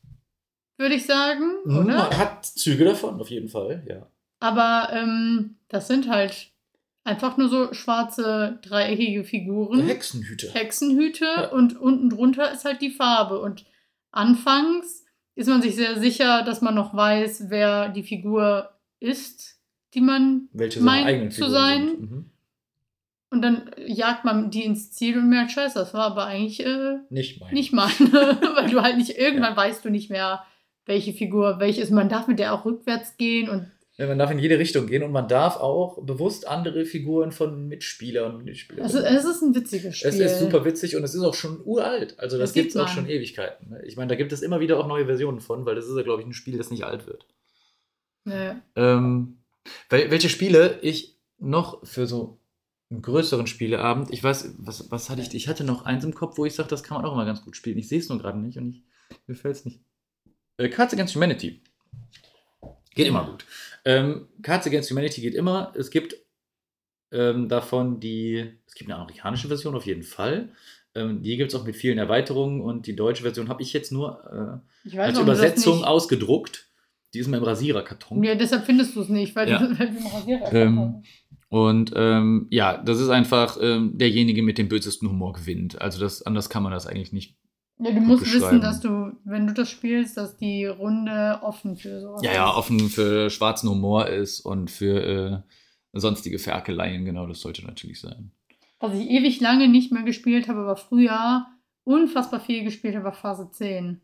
[0.78, 2.10] würde ich sagen, oder?
[2.18, 4.08] Hat Züge davon, auf jeden Fall, ja.
[4.40, 6.50] Aber ähm, das sind halt
[7.04, 9.86] einfach nur so schwarze, dreieckige Figuren.
[9.86, 10.50] Hexenhüte.
[10.52, 11.48] Hexenhüte Ja.
[11.50, 13.40] und unten drunter ist halt die Farbe.
[13.40, 13.64] Und
[14.10, 15.04] anfangs
[15.34, 19.58] ist man sich sehr sicher, dass man noch weiß, wer die Figur ist,
[19.94, 20.48] die man.
[20.52, 21.86] Welche Mein seine eigenen zu Figuren sein.
[22.00, 22.30] Mhm.
[23.30, 26.96] Und dann jagt man die ins Ziel und merkt, scheiße, das war aber eigentlich äh,
[27.10, 27.52] Nicht mein.
[27.52, 27.90] nicht meine.
[28.56, 30.44] Weil du halt nicht, irgendwann weißt du nicht mehr,
[30.86, 31.90] welche Figur welche ist.
[31.90, 33.68] Man darf mit der auch rückwärts gehen und Ja,
[34.06, 38.36] man darf in jede Richtung gehen und man darf auch bewusst andere Figuren von Mitspielern
[38.36, 38.86] und Mitspielern.
[38.86, 40.08] es ist, es ist ein witziges Spiel.
[40.10, 42.16] Es ist super witzig und es ist auch schon uralt.
[42.18, 43.70] Also das Das gibt es auch schon Ewigkeiten.
[43.70, 43.82] ne?
[43.84, 46.02] Ich meine, da gibt es immer wieder auch neue Versionen von, weil das ist ja,
[46.02, 47.26] glaube ich, ein Spiel, das nicht alt wird.
[48.24, 48.60] Ja.
[48.76, 49.38] Ähm,
[49.90, 52.38] wel welche Spiele ich noch für so
[52.90, 56.38] einen größeren Spieleabend, ich weiß, was, was hatte ich, ich hatte noch eins im Kopf,
[56.38, 57.78] wo ich sage, das kann man auch immer ganz gut spielen.
[57.78, 58.82] Ich sehe es nur gerade nicht und ich,
[59.26, 59.80] mir fällt es nicht.
[60.56, 61.62] Äh, Cards Against Humanity.
[62.94, 63.44] Geht immer gut.
[63.88, 65.72] Ähm, Cards Against Humanity geht immer.
[65.74, 66.14] Es gibt
[67.10, 70.52] ähm, davon die, es gibt eine amerikanische Version auf jeden Fall.
[70.94, 73.90] Ähm, die gibt es auch mit vielen Erweiterungen und die deutsche Version habe ich jetzt
[73.90, 76.66] nur Ich äh, weiß, als das Übersetzung ausgedruckt.
[77.14, 78.22] Die ist mal im Rasiererkarton.
[78.22, 79.58] Ja, deshalb findest du es nicht, weil Ja.
[79.58, 81.02] du weil du einen Rasierer Ähm,
[81.48, 85.80] Und ähm, ja, das ist einfach ähm, derjenige mit dem bösesten Humor gewinnt.
[85.80, 87.37] Also das, anders kann man das eigentlich nicht.
[87.80, 92.00] Ja, du musst wissen, dass du, wenn du das spielst, dass die Runde offen für
[92.00, 95.44] sowas Ja, ja, offen für schwarzen Humor ist und für
[95.94, 98.32] äh, sonstige Ferkeleien, genau, das sollte natürlich sein.
[98.80, 101.46] Was ich ewig lange nicht mehr gespielt habe, aber früher
[101.84, 104.00] unfassbar viel gespielt habe, war Phase 10.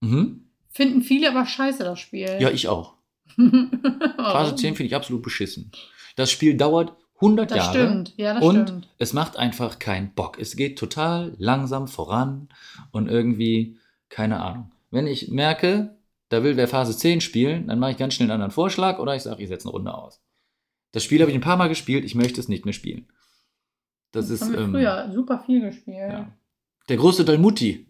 [0.00, 0.48] Mhm.
[0.68, 2.28] Finden viele aber scheiße, das Spiel.
[2.40, 2.94] Ja, ich auch.
[3.36, 5.70] Phase Phase 10 finde ich absolut beschissen.
[6.16, 7.70] Das Spiel dauert 100 Das Jahre.
[7.70, 8.88] stimmt, ja, das und stimmt.
[8.98, 10.38] es macht einfach keinen Bock.
[10.38, 12.48] Es geht total langsam voran
[12.90, 14.72] und irgendwie, keine Ahnung.
[14.90, 15.96] Wenn ich merke,
[16.28, 19.14] da will wer Phase 10 spielen, dann mache ich ganz schnell einen anderen Vorschlag oder
[19.14, 20.20] ich sage, ich setze eine Runde aus.
[20.92, 23.06] Das Spiel habe ich ein paar Mal gespielt, ich möchte es nicht mehr spielen.
[24.10, 25.96] Das, ist haben wir ähm, früher super viel gespielt.
[25.96, 26.32] ja.
[26.88, 27.86] der große Dalmuti.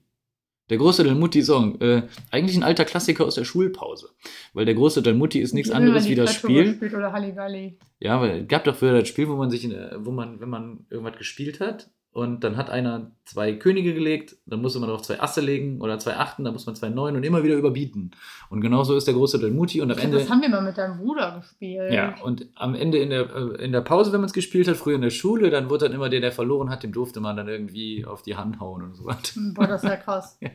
[0.71, 1.81] Der große Dalmuti-Song.
[1.81, 4.11] Äh, eigentlich ein alter Klassiker aus der Schulpause.
[4.55, 6.79] Weil der große Dalmuti ist nichts anderes wie das Spiel.
[6.83, 7.79] Oder Halligalli.
[8.01, 10.49] Ja, weil es gab doch früher das Spiel, wo man sich, in, wo man, wenn
[10.49, 15.01] man irgendwas gespielt hat und dann hat einer zwei Könige gelegt, dann musste man auch
[15.01, 18.11] zwei Asse legen oder zwei Achten, dann muss man zwei Neun und immer wieder überbieten.
[18.51, 20.19] Und genauso ist der große Dalmuti und am Ende.
[20.19, 21.91] das haben wir mal mit deinem Bruder gespielt.
[21.91, 24.77] Ja, und am Ende in der, äh, in der Pause, wenn man es gespielt hat,
[24.77, 27.35] früher in der Schule, dann wurde dann immer der, der verloren hat, dem durfte man
[27.37, 29.33] dann irgendwie auf die Hand hauen und so was.
[29.55, 30.39] Boah, das ist ja krass.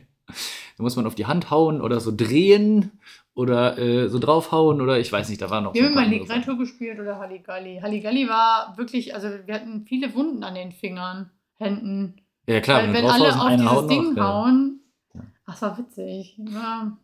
[0.76, 2.92] Da muss man auf die Hand hauen oder so drehen
[3.34, 6.06] oder äh, so draufhauen oder ich weiß nicht, da war noch Wir haben mal.
[6.06, 7.80] Ligretto gespielt oder Halligalli.
[7.80, 12.20] Halligalli war wirklich, also wir hatten viele Wunden an den Fingern, Händen.
[12.46, 14.80] Ja, klar, Weil du wenn alle auf dieses haut Ding noch, hauen,
[15.14, 15.20] Ja.
[15.46, 16.38] ach, das war witzig.
[16.38, 16.96] Ja.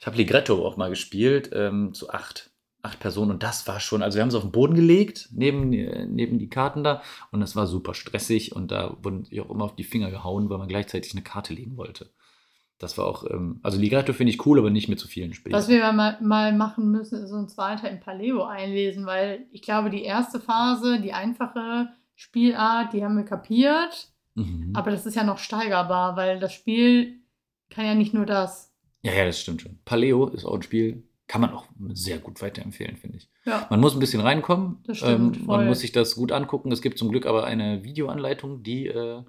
[0.00, 2.50] Ich habe Ligretto auch mal gespielt, ähm, zu acht,
[2.82, 5.70] acht Personen und das war schon, also wir haben es auf den Boden gelegt, neben,
[5.70, 9.64] neben die Karten da und das war super stressig und da wurden sich auch immer
[9.64, 12.10] auf die Finger gehauen, weil man gleichzeitig eine Karte legen wollte.
[12.78, 15.54] Das war auch, ähm, also Ligretto finde ich cool, aber nicht mit zu vielen Spielen.
[15.54, 19.88] Was wir mal, mal machen müssen, ist uns weiter in Paleo einlesen, weil ich glaube,
[19.90, 24.08] die erste Phase, die einfache Spielart, die haben wir kapiert.
[24.34, 24.72] mhm.
[24.74, 27.20] Aber das ist ja noch steigerbar, weil das Spiel
[27.70, 28.72] kann ja nicht nur das.
[29.02, 29.78] ja, ja, das stimmt schon.
[29.84, 33.28] Paleo ist auch ein Spiel, kann man auch sehr gut weiterempfehlen, finde ich.
[33.44, 33.66] Ja.
[33.70, 34.78] Man muss ein bisschen reinkommen.
[34.86, 36.72] Das stimmt, ähm, man muss sich das gut angucken.
[36.72, 39.22] Es gibt zum Glück aber eine Videoanleitung, die äh,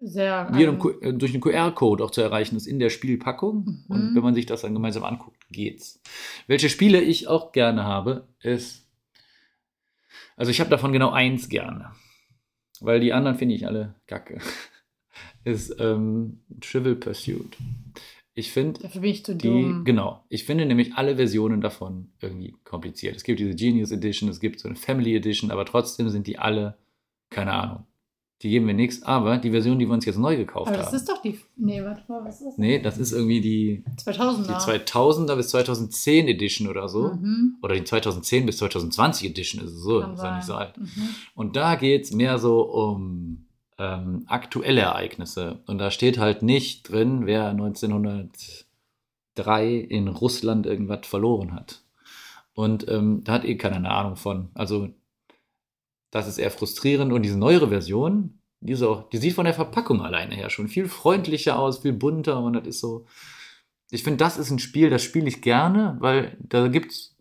[0.00, 0.50] Sehr.
[0.54, 3.84] ähm, äh, durch einen QR-Code auch zu erreichen ist in der Spielpackung.
[3.86, 3.94] Mhm.
[3.94, 6.00] Und wenn man sich das dann gemeinsam anguckt, geht's.
[6.46, 8.88] Welche Spiele ich auch gerne habe, ist.
[10.36, 11.92] Also ich habe davon genau eins gerne.
[12.82, 14.38] Weil die anderen finde ich alle kacke.
[15.44, 17.56] Ist ähm, Trivial Pursuit.
[18.34, 19.84] Ich finde, dafür bin ich zu die, dumm.
[19.84, 20.22] genau.
[20.28, 23.16] Ich finde nämlich alle Versionen davon irgendwie kompliziert.
[23.16, 26.38] Es gibt diese Genius Edition, es gibt so eine Family Edition, aber trotzdem sind die
[26.38, 26.76] alle,
[27.30, 27.86] keine Ahnung.
[28.42, 30.88] Die geben mir nichts, aber die Version, die wir uns jetzt neu gekauft Aber das
[30.88, 30.96] haben.
[30.96, 31.40] ist doch die.
[31.56, 32.58] Nee, warte mal, was ist das?
[32.58, 34.46] nee, das ist irgendwie die, 2000er.
[34.46, 37.14] die 2000er bis 2010 Edition oder so.
[37.14, 37.56] Mhm.
[37.62, 40.76] Oder die 2010 bis 2020 Edition ist es so, Kann ist ja nicht so alt.
[40.76, 41.08] Mhm.
[41.34, 43.46] Und da geht es mehr so um
[43.78, 45.60] ähm, aktuelle Ereignisse.
[45.66, 51.82] Und da steht halt nicht drin, wer 1903 in Russland irgendwas verloren hat.
[52.54, 54.48] Und ähm, da hat eh keiner eine Ahnung von.
[54.54, 54.88] Also,
[56.16, 57.12] das ist eher frustrierend.
[57.12, 60.68] Und diese neuere Version, die, ist auch, die sieht von der Verpackung alleine her schon
[60.68, 62.40] viel freundlicher aus, viel bunter.
[62.40, 63.06] Und das ist so.
[63.90, 67.14] Ich finde, das ist ein Spiel, das spiele ich gerne, weil da gibt's,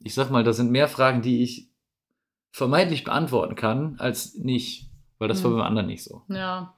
[0.00, 1.70] ich sag mal, da sind mehr Fragen, die ich
[2.50, 4.90] vermeintlich beantworten kann, als nicht.
[5.18, 5.58] Weil das war Hm.
[5.58, 6.22] beim anderen nicht so.
[6.28, 6.74] Ja.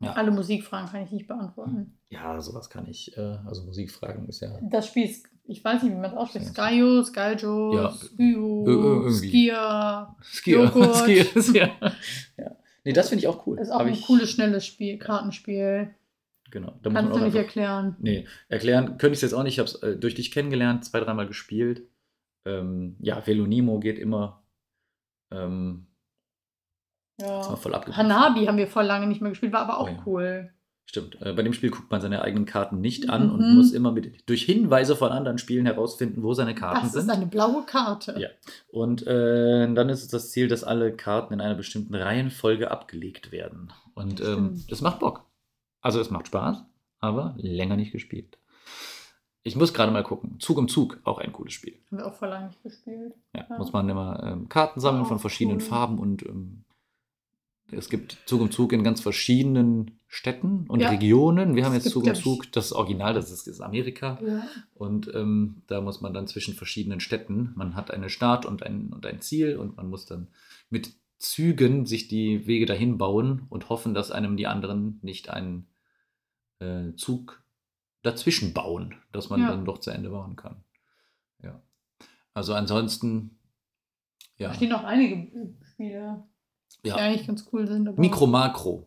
[0.00, 0.12] Ja.
[0.14, 1.98] Alle Musikfragen kann ich nicht beantworten.
[2.08, 3.16] Ja, sowas kann ich.
[3.16, 4.58] Äh, also Musikfragen ist ja.
[4.62, 6.46] Das Spiel ist, ich weiß nicht, wie man es ausspricht.
[6.54, 7.90] Skyo, Skyjo, Ja.
[7.90, 9.28] Skyo, Ir- ir- irgendwie.
[9.28, 10.16] Skia.
[10.22, 10.58] Skier.
[10.64, 10.96] Joghurt.
[10.96, 11.70] Skier, ja.
[12.38, 12.56] ja.
[12.84, 13.58] Nee, das finde ich auch cool.
[13.58, 15.94] Ist auch Hab ein ich, cooles, schnelles Spiel, Kartenspiel.
[16.50, 16.70] Genau.
[16.82, 17.96] Da muss man Kannst du nicht einfach, erklären.
[17.98, 19.54] Nee, erklären könnte ich es jetzt auch nicht.
[19.54, 21.88] Ich habe es äh, durch dich kennengelernt, zwei, dreimal gespielt.
[22.46, 24.44] Ähm, ja, Velonimo geht immer.
[25.32, 25.86] Ähm,
[27.20, 27.56] Ja.
[27.96, 30.02] Hanabi haben wir voll lange nicht mehr gespielt, war aber auch Oh ja.
[30.06, 30.53] cool.
[30.86, 31.20] Stimmt.
[31.22, 33.56] Äh, bei dem Spiel guckt man seine eigenen Karten nicht an und Mhm.
[33.56, 37.02] muss immer mit, durch Hinweise von anderen Spielen herausfinden, wo seine Karten Das sind.
[37.02, 38.14] ist eine blaue Karte.
[38.18, 38.28] Ja.
[38.68, 43.32] Und äh, dann ist es das Ziel, dass alle Karten in einer bestimmten Reihenfolge abgelegt
[43.32, 43.72] werden.
[43.94, 45.24] Und Das ähm, das macht Bock.
[45.80, 46.62] Also es macht Spaß,
[47.00, 48.38] aber länger nicht gespielt.
[49.42, 50.40] Ich muss gerade mal gucken.
[50.40, 51.74] Zug um Zug, auch ein cooles Spiel.
[51.90, 53.14] Haben wir auch voll lange nicht gespielt.
[53.34, 53.58] Ja, Ja.
[53.58, 55.64] Muss man immer ähm, Karten sammeln Auch von verschiedenen cool.
[55.66, 56.64] Farben und ähm,
[57.76, 60.90] es gibt Zug um Zug in ganz verschiedenen Städten und Ja.
[60.90, 61.54] Regionen.
[61.56, 64.18] Wir haben Es jetzt Zug um Zug, das Original, das ist, ist Amerika.
[64.24, 64.42] Ja.
[64.74, 68.92] Und ähm, da muss man dann zwischen verschiedenen Städten, man hat eine Start und ein,
[68.92, 70.28] und ein Ziel und man muss dann
[70.70, 75.68] mit Zügen sich die Wege dahin bauen und hoffen, dass einem die anderen nicht einen
[76.60, 77.42] äh, Zug
[78.02, 79.48] dazwischen bauen, dass man Ja.
[79.50, 80.62] dann doch zu Ende bauen kann.
[81.42, 81.60] Ja.
[82.34, 83.38] Also ansonsten
[84.38, 84.54] Da Ja.
[84.54, 85.30] stehen noch einige
[85.64, 86.24] Spiele,
[86.84, 86.96] die ja.
[86.96, 87.98] eigentlich ganz cool sind.
[87.98, 88.86] Mikro Makro.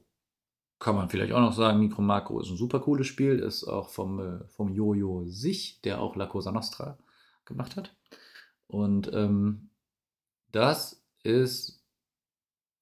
[0.79, 1.79] Kann man vielleicht auch noch sagen.
[1.79, 3.39] Mikro Makro ist ein super cooles Spiel.
[3.39, 6.97] Ist auch vom, äh, vom Jojo Sich, der auch La Cosa Nostra
[7.45, 7.95] gemacht hat.
[8.67, 9.69] Und ähm,
[10.51, 11.83] das ist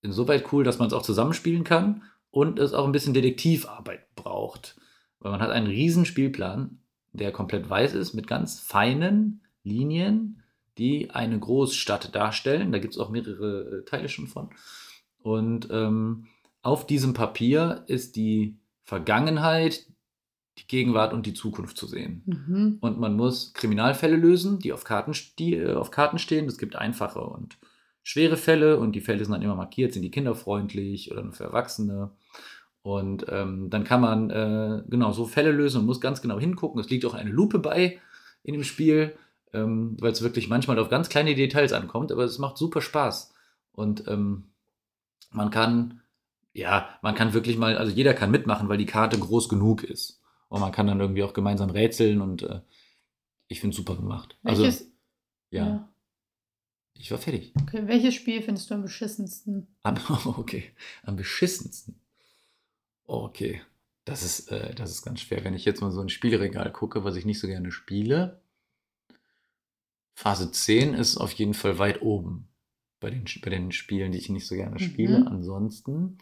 [0.02, 4.76] insoweit cool, dass man es auch zusammenspielen kann und es auch ein bisschen Detektivarbeit braucht.
[5.20, 6.80] Weil man hat einen riesen Spielplan,
[7.14, 10.44] der komplett weiß ist, mit ganz feinen Linien,
[10.78, 12.72] die eine Großstadt darstellen.
[12.72, 14.50] Da gibt es auch mehrere äh, Teile schon von.
[15.26, 16.28] Und ähm,
[16.62, 19.88] auf diesem Papier ist die Vergangenheit,
[20.60, 22.22] die Gegenwart und die Zukunft zu sehen.
[22.28, 22.78] Mhm.
[22.80, 26.46] Und man muss Kriminalfälle lösen, die auf Karten, die, äh, auf Karten stehen.
[26.46, 27.58] Es gibt einfache und
[28.04, 31.46] schwere Fälle und die Fälle sind dann immer markiert, sind die kinderfreundlich oder nur für
[31.46, 32.12] Erwachsene.
[32.84, 36.80] Und ähm, dann kann man äh, genau so Fälle lösen und muss ganz genau hingucken.
[36.80, 38.00] Es liegt auch eine Lupe bei
[38.44, 39.18] in dem Spiel,
[39.54, 43.34] ähm, weil es wirklich manchmal auf ganz kleine Details ankommt, aber es macht super Spaß.
[43.72, 44.52] Und ähm,
[45.36, 46.02] man kann,
[46.54, 50.22] ja, man kann wirklich mal, also jeder kann mitmachen, weil die Karte groß genug ist.
[50.48, 52.62] Und man kann dann irgendwie auch gemeinsam rätseln und äh,
[53.48, 54.38] ich finde es super gemacht.
[54.44, 54.92] Welches, Also,
[55.52, 55.90] ja,
[56.98, 57.54] ich war fertig.
[57.62, 59.68] Okay, welches Spiel findest du am beschissensten?
[59.84, 60.72] Am, okay,
[61.04, 62.00] am beschissensten.
[63.06, 63.62] Okay,
[64.06, 65.44] das ist, äh, das ist ganz schwer.
[65.44, 68.42] Wenn ich jetzt mal so ein Spielregal gucke, was ich nicht so gerne spiele,
[70.16, 72.48] Phase 10 ist auf jeden Fall weit oben
[73.00, 75.20] bei den, bei den Spielen, die ich nicht so gerne spiele.
[75.22, 75.28] Mhm.
[75.28, 76.18] Ansonsten,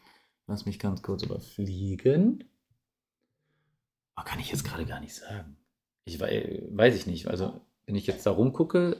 [0.48, 2.44] lass mich ganz kurz überfliegen.
[4.18, 5.58] Oh, kann ich jetzt gerade gar nicht sagen.
[6.06, 7.28] Ich wei- weiß ich nicht.
[7.28, 8.98] Also, wenn ich jetzt da rumgucke,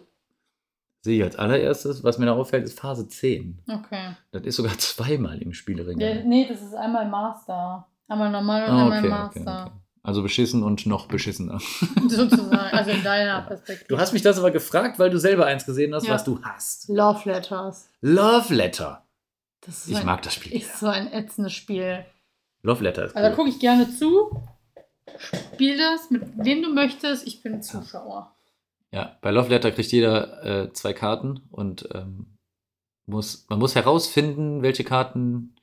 [1.02, 3.62] sehe ich als allererstes, was mir da auffällt, ist Phase 10.
[3.68, 4.16] Okay.
[4.32, 6.18] Das ist sogar zweimal im Spielregal.
[6.20, 7.88] Ja, nee, das ist einmal Master.
[8.08, 9.66] Einmal normal und Ah, einmal okay, okay, Master.
[9.68, 9.80] okay.
[10.06, 11.60] Also beschissen und noch beschissener.
[12.10, 12.54] Sozusagen.
[12.78, 13.88] Also in deiner Perspektive.
[13.88, 16.14] Du hast mich das aber gefragt, weil du selber eins gesehen hast, Ja.
[16.16, 16.90] was du hast.
[16.90, 17.90] Love Letters.
[18.02, 19.06] Love Letter.
[19.62, 20.54] Das ist, Ich ein, mag das Spiel.
[20.58, 22.06] ist so ein ätzendes Spiel.
[22.64, 23.36] Love Letter ist Also da cool.
[23.38, 24.44] gucke ich gerne zu.
[25.54, 27.26] Spiel das, mit wem du möchtest.
[27.26, 28.36] Ich bin Zuschauer.
[28.92, 32.38] Ja, bei Love Letter kriegt jeder äh, zwei Karten und ähm,
[33.06, 35.56] muss, man muss herausfinden, welche Karten.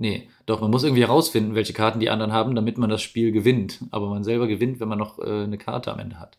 [0.00, 3.32] Nee, doch, man muss irgendwie herausfinden, welche Karten die anderen haben, damit man das Spiel
[3.32, 3.80] gewinnt.
[3.90, 6.38] Aber man selber gewinnt, wenn man noch äh, eine Karte am Ende hat.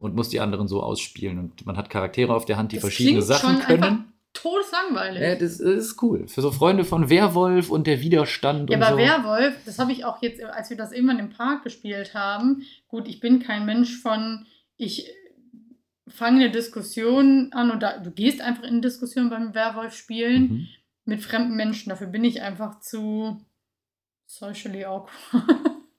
[0.00, 1.38] Und muss die anderen so ausspielen.
[1.38, 3.82] Und man hat Charaktere auf der Hand, die Das verschiedene Sachen schon können.
[3.84, 5.22] einfach Todeslangweilig.
[5.22, 6.28] Ja, das ist cool.
[6.28, 8.98] Für so Freunde von Werwolf und der Widerstand Ja, und aber so.
[8.98, 12.62] Werwolf, das habe ich auch jetzt, als wir das irgendwann im Park gespielt haben.
[12.88, 14.44] Gut, ich bin kein Mensch von,
[14.76, 15.08] ich
[16.08, 20.68] fange eine Diskussion an und da, du gehst einfach in eine Diskussion beim Werwolf-Spielen Mhm.
[21.08, 21.88] Mit fremden Menschen.
[21.90, 23.40] Dafür bin ich einfach zu
[24.26, 25.10] socially awkward.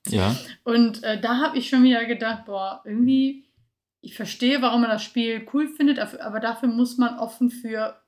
[0.07, 3.45] Ja, Und äh, da habe ich schon wieder gedacht, boah, irgendwie,
[4.01, 8.01] ich verstehe, warum man das Spiel cool findet, aber dafür muss man offen für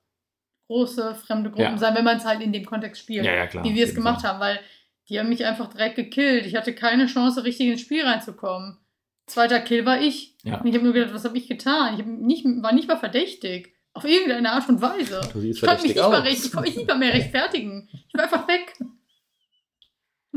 [0.68, 1.78] große fremde Gruppen Ja.
[1.78, 3.62] sein, wenn man es halt in dem Kontext spielt ja, ja, klar.
[3.64, 4.30] wie wir es gemacht Fall.
[4.30, 4.60] haben, weil
[5.08, 6.46] die haben mich einfach direkt gekillt.
[6.46, 8.78] Ich hatte keine Chance, richtig ins Spiel reinzukommen.
[9.26, 10.36] Zweiter Kill war ich.
[10.42, 10.60] Ja.
[10.60, 11.98] Und ich habe nur gedacht, was habe ich getan?
[11.98, 13.74] Ich nicht, war nicht mal verdächtig.
[13.94, 15.20] Auf irgendeine Art und Weise.
[15.32, 17.88] Du siehst Ich konnte mich nicht mal, ich konnte mich nicht mal mehr rechtfertigen.
[17.92, 18.74] Ich war einfach weg.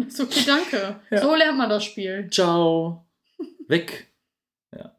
[0.10, 1.00] So, okay, danke.
[1.10, 1.22] Ja.
[1.22, 2.30] So lernt man das Spiel.
[2.30, 3.08] Ciao.
[3.68, 4.08] Weg.
[4.76, 4.96] Ja.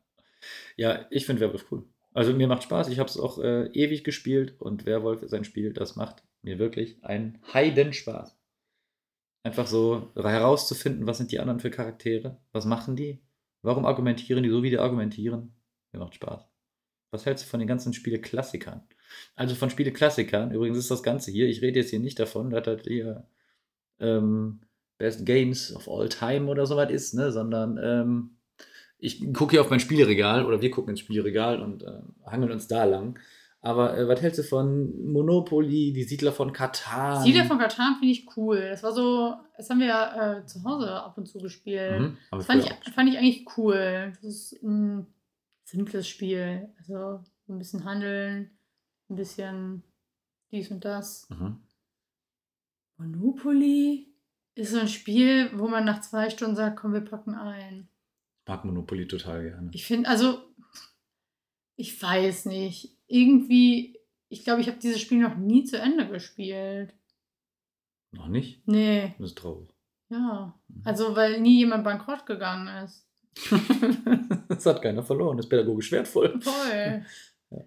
[0.76, 1.84] Ja, ich finde Werwolf cool.
[2.14, 2.88] Also mir macht Spaß.
[2.88, 6.58] Ich habe es auch äh, ewig gespielt und Werwolf ist ein Spiel, das macht mir
[6.58, 8.34] wirklich einen Heidenspaß.
[9.42, 12.40] Einfach so herauszufinden, was sind die anderen für Charaktere?
[12.52, 13.20] Was machen die?
[13.62, 15.54] Warum argumentieren die so, wie die argumentieren?
[15.92, 16.48] Mir macht Spaß.
[17.10, 18.82] Was hältst du von den ganzen Spiele-Klassikern?
[19.34, 22.64] Also von Spiele-Klassikern, übrigens ist das Ganze hier, ich rede jetzt hier nicht davon, dass
[22.64, 23.26] das hier
[24.00, 24.60] ähm,
[24.98, 27.30] Best Games of All Time oder sowas ist, ne?
[27.30, 28.30] sondern ähm,
[28.98, 32.66] ich gucke hier auf mein Spielregal oder wir gucken ins Spielregal und äh, hangeln uns
[32.66, 33.18] da lang.
[33.60, 37.22] Aber äh, was hältst du von Monopoly, die Siedler von Katan?
[37.22, 38.60] Siedler von Katan finde ich cool.
[38.60, 42.00] Das war so, das haben wir ja äh, zu Hause ab und zu gespielt.
[42.00, 44.12] Mhm, Das fand ich, fand ich eigentlich cool.
[44.14, 45.06] Das ist ein
[45.66, 46.72] simples Spiel.
[46.78, 48.56] Also so ein bisschen handeln,
[49.10, 49.82] ein bisschen
[50.50, 51.28] dies und das.
[51.30, 51.60] Mhm.
[52.98, 54.14] Monopoly
[54.54, 57.88] ist so ein Spiel, wo man nach zwei Stunden sagt, komm, wir packen ein.
[58.42, 59.70] Ich mag Monopoly total gerne.
[59.74, 60.42] Ich finde, also,
[61.76, 62.96] ich weiß nicht.
[63.08, 63.98] Irgendwie,
[64.28, 66.94] ich glaube, ich habe dieses Spiel noch nie zu Ende gespielt.
[68.12, 68.66] Noch nicht?
[68.66, 69.68] Nee, Das ist traurig.
[70.08, 70.58] ja.
[70.84, 73.05] Also, weil nie jemand bankrott gegangen ist.
[74.48, 76.38] das hat keiner verloren, ist pädagogisch wertvoll.
[76.40, 77.04] Toll.
[77.50, 77.58] Ja.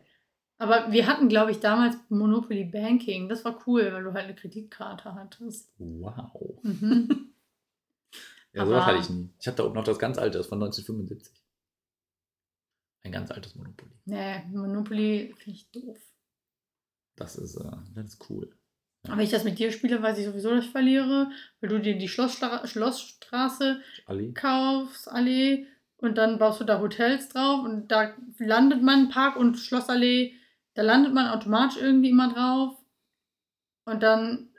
[0.58, 3.30] Aber wir hatten, glaube ich, damals Monopoly Banking.
[3.30, 5.72] Das war cool, weil du halt eine Kreditkarte hattest.
[5.78, 6.60] Wow.
[6.64, 7.26] Mhm.
[8.52, 9.30] Ja, sowas hatte ich nie.
[9.40, 11.40] Ich habe da oben noch das ganz alte, das von 1975.
[13.04, 13.92] Ein ganz altes Monopoly.
[14.06, 16.00] nee, Monopoly finde ich doof.
[17.16, 18.52] Das ist, äh, das ist cool.
[19.04, 21.32] Aber wenn ich das mit dir spiele, weiß ich sowieso, dass ich verliere,
[21.62, 24.34] weil du dir die Schlossstra Schlossstraße Ali?
[24.34, 29.58] kaufst, Allee, und dann baust du da Hotels drauf und da landet man Park und
[29.58, 30.34] Schlossallee,
[30.74, 32.78] da landet man automatisch irgendwie immer drauf.
[33.86, 34.50] Und dann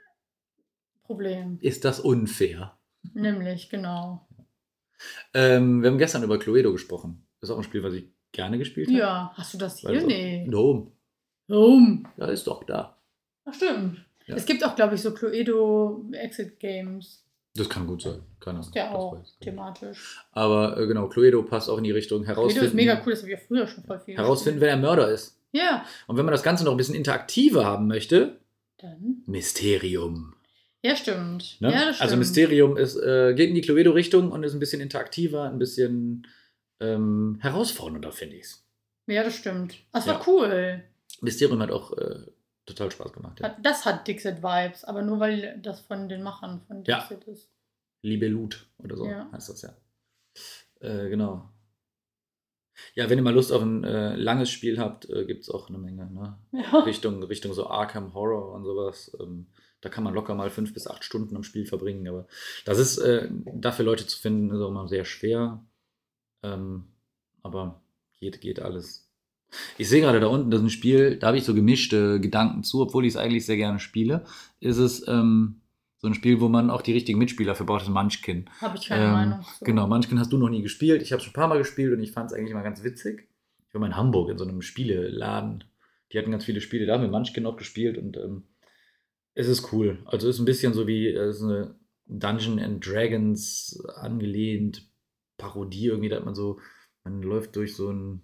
[1.04, 1.58] Problem.
[1.60, 2.78] Ist das unfair?
[3.14, 4.28] Nämlich, genau.
[5.34, 7.26] Ähm, wir haben gestern über Cluedo gesprochen.
[7.40, 8.98] Das ist auch ein Spiel, was ich gerne gespielt habe.
[8.98, 10.06] Ja, hast du das hier?
[10.06, 10.46] Nee.
[10.48, 10.92] Dom.
[11.48, 12.06] Warum?
[12.16, 12.96] Ja, ist doch da.
[13.44, 14.04] Ach, stimmt.
[14.30, 14.36] Ja.
[14.36, 17.24] Es gibt auch, glaube ich, so Cluedo Exit Games.
[17.54, 18.22] Das kann gut sein.
[18.38, 18.68] Keine Ahnung.
[18.68, 20.18] Ist ja auch thematisch.
[20.32, 22.66] Aber äh, genau, Cluedo passt auch in die Richtung Cluedo herausfinden.
[22.68, 25.10] ist mega cool, das habe ich ja früher schon voll viel Herausfinden, wer der Mörder
[25.10, 25.36] ist.
[25.52, 25.64] gespielt.
[25.64, 28.38] Ja, Und wenn man das Ganze noch ein bisschen interaktiver haben möchte,
[28.78, 29.22] dann.
[29.26, 30.34] Mysterium.
[30.82, 31.56] Ja, stimmt.
[31.60, 31.68] Ne?
[31.72, 32.00] Ja, das stimmt.
[32.02, 36.26] also Mysterium ist, äh, geht in die Cluedo-Richtung und ist ein bisschen interaktiver, ein bisschen
[36.80, 38.64] ähm, herausfordernder, finde ich es.
[39.06, 39.74] Ja, das stimmt.
[39.92, 40.14] Das Ja.
[40.14, 40.84] war cool.
[41.20, 42.20] Mysterium hat auch äh,
[42.70, 43.40] total Spaß gemacht.
[43.40, 43.48] Ja.
[43.50, 47.00] Hat- Das hat Dixit-Vibes, aber nur weil das von den Machern von Ja.
[47.00, 47.50] Dixit ist.
[48.02, 49.28] Libelut oder so Ja.
[49.32, 49.74] heißt das ja.
[50.80, 51.50] Äh, genau.
[52.94, 55.68] Ja, wenn ihr mal Lust auf ein äh, langes Spiel habt, äh, gibt es auch
[55.68, 56.10] eine Menge.
[56.10, 56.38] Ne?
[56.52, 56.78] Ja.
[56.80, 59.14] Richtung, Richtung so Arkham Horror und sowas.
[59.20, 59.48] Ähm,
[59.82, 62.08] da kann man locker mal fünf bis acht Stunden am Spiel verbringen.
[62.08, 62.26] Aber
[62.64, 65.62] das ist äh, dafür Leute zu finden, ist auch immer sehr schwer.
[66.42, 66.90] Ähm,
[67.42, 67.82] aber
[68.18, 69.09] geht, geht alles.
[69.78, 72.62] Ich sehe gerade da unten, das ist ein Spiel, da habe ich so gemischte Gedanken
[72.62, 74.24] zu, obwohl ich es eigentlich sehr gerne spiele.
[74.60, 75.60] Ist es ähm,
[75.98, 78.48] so ein Spiel, wo man auch die richtigen Mitspieler für braucht, das ist Munchkin.
[78.60, 79.46] Habe ich keine Ähm, Meinung.
[79.62, 81.02] Genau, Munchkin hast du noch nie gespielt.
[81.02, 83.28] Ich habe schon ein paar Mal gespielt und ich fand es eigentlich immer ganz witzig.
[83.68, 85.64] Ich war mal in Hamburg in so einem Spieleladen.
[86.12, 88.44] Die hatten ganz viele Spiele, da haben wir Munchkin auch gespielt und ähm,
[89.34, 89.98] es ist cool.
[90.06, 91.74] Also es ist ein bisschen so wie äh, es ist eine
[92.06, 94.88] Dungeon and Dragons angelehnt
[95.38, 96.58] Parodie irgendwie, da hat man so,
[97.04, 98.22] man läuft durch so ein,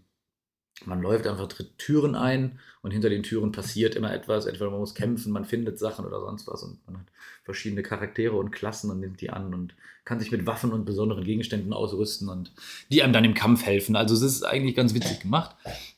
[0.84, 4.46] man läuft einfach, tritt Türen ein und hinter den Türen passiert immer etwas.
[4.46, 7.06] Entweder man muss kämpfen, man findet Sachen oder sonst was und man hat
[7.44, 9.74] verschiedene Charaktere und Klassen und nimmt die an und
[10.04, 12.52] kann sich mit Waffen und besonderen Gegenständen ausrüsten und
[12.90, 13.96] die einem dann im Kampf helfen.
[13.96, 15.56] Also es ist eigentlich ganz witzig gemacht,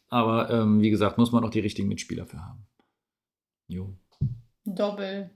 [0.09, 2.67] aber ähm, wie gesagt, muss man auch die richtigen Mitspieler für haben.
[3.67, 3.93] Jo.
[4.65, 5.31] Doppel.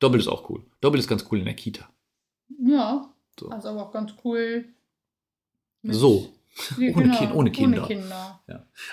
[0.00, 0.64] Doppel ist auch cool.
[0.80, 1.88] Doppel ist ganz cool in der Kita.
[2.60, 3.12] Ja.
[3.38, 3.48] So.
[3.50, 4.64] Also aber auch ganz cool.
[5.82, 6.32] So.
[6.78, 7.78] Ja, Ohne Kind- ohne Kinder.
[7.84, 8.40] Ohne Kinder.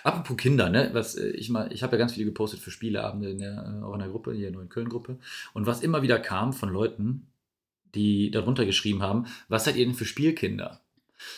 [0.03, 0.89] Apropos Kinder, ne?
[0.93, 3.84] Was äh, ich mal, ich habe ja ganz viele gepostet für Spieleabende in der, äh,
[3.84, 5.18] auch in der Gruppe, hier nur in Köln-Gruppe.
[5.53, 7.28] Und was immer wieder kam von Leuten,
[7.95, 10.82] die darunter geschrieben haben, was seid ihr denn für Spielkinder?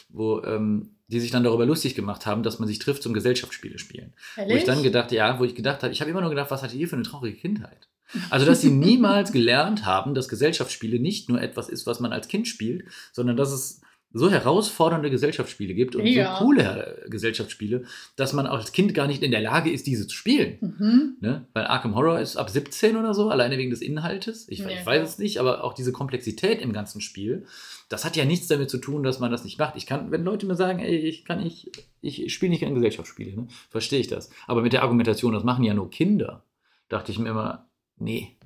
[0.09, 3.78] Wo ähm, die sich dann darüber lustig gemacht haben, dass man sich trifft zum Gesellschaftsspiele
[3.80, 4.13] spielen.
[4.36, 4.63] Wo ich Ehrlich?
[4.65, 6.88] dann gedacht, ja, wo ich gedacht habe, ich habe immer nur gedacht, was hattet ihr
[6.89, 7.88] für eine traurige Kindheit?
[8.30, 12.28] Also, dass sie niemals gelernt haben, dass Gesellschaftsspiele nicht nur etwas ist, was man als
[12.28, 13.82] Kind spielt, sondern dass es
[14.14, 16.38] so herausfordernde Gesellschaftsspiele gibt und Ja.
[16.38, 17.84] so coole äh, Gesellschaftsspiele,
[18.16, 20.58] dass man als Kind gar nicht in der Lage ist, diese zu spielen.
[20.62, 21.18] Mhm.
[21.20, 21.45] Ne?
[21.53, 24.47] Weil Arkham Horror ist ab 17 oder so, alleine wegen des Inhaltes.
[24.49, 27.45] Ich, Ja, ich weiß es nicht, aber auch diese Komplexität im ganzen Spiel,
[27.89, 29.76] das hat ja nichts damit zu tun, dass man das nicht macht.
[29.76, 33.36] Ich kann, wenn Leute mir sagen, ey, ich kann nicht, ich spiele nicht gerne Gesellschaftsspiele,
[33.36, 33.47] ne?
[33.70, 34.30] verstehe ich das.
[34.47, 36.43] Aber mit der Argumentation, das machen ja nur Kinder,
[36.89, 38.38] dachte ich mir immer, nee.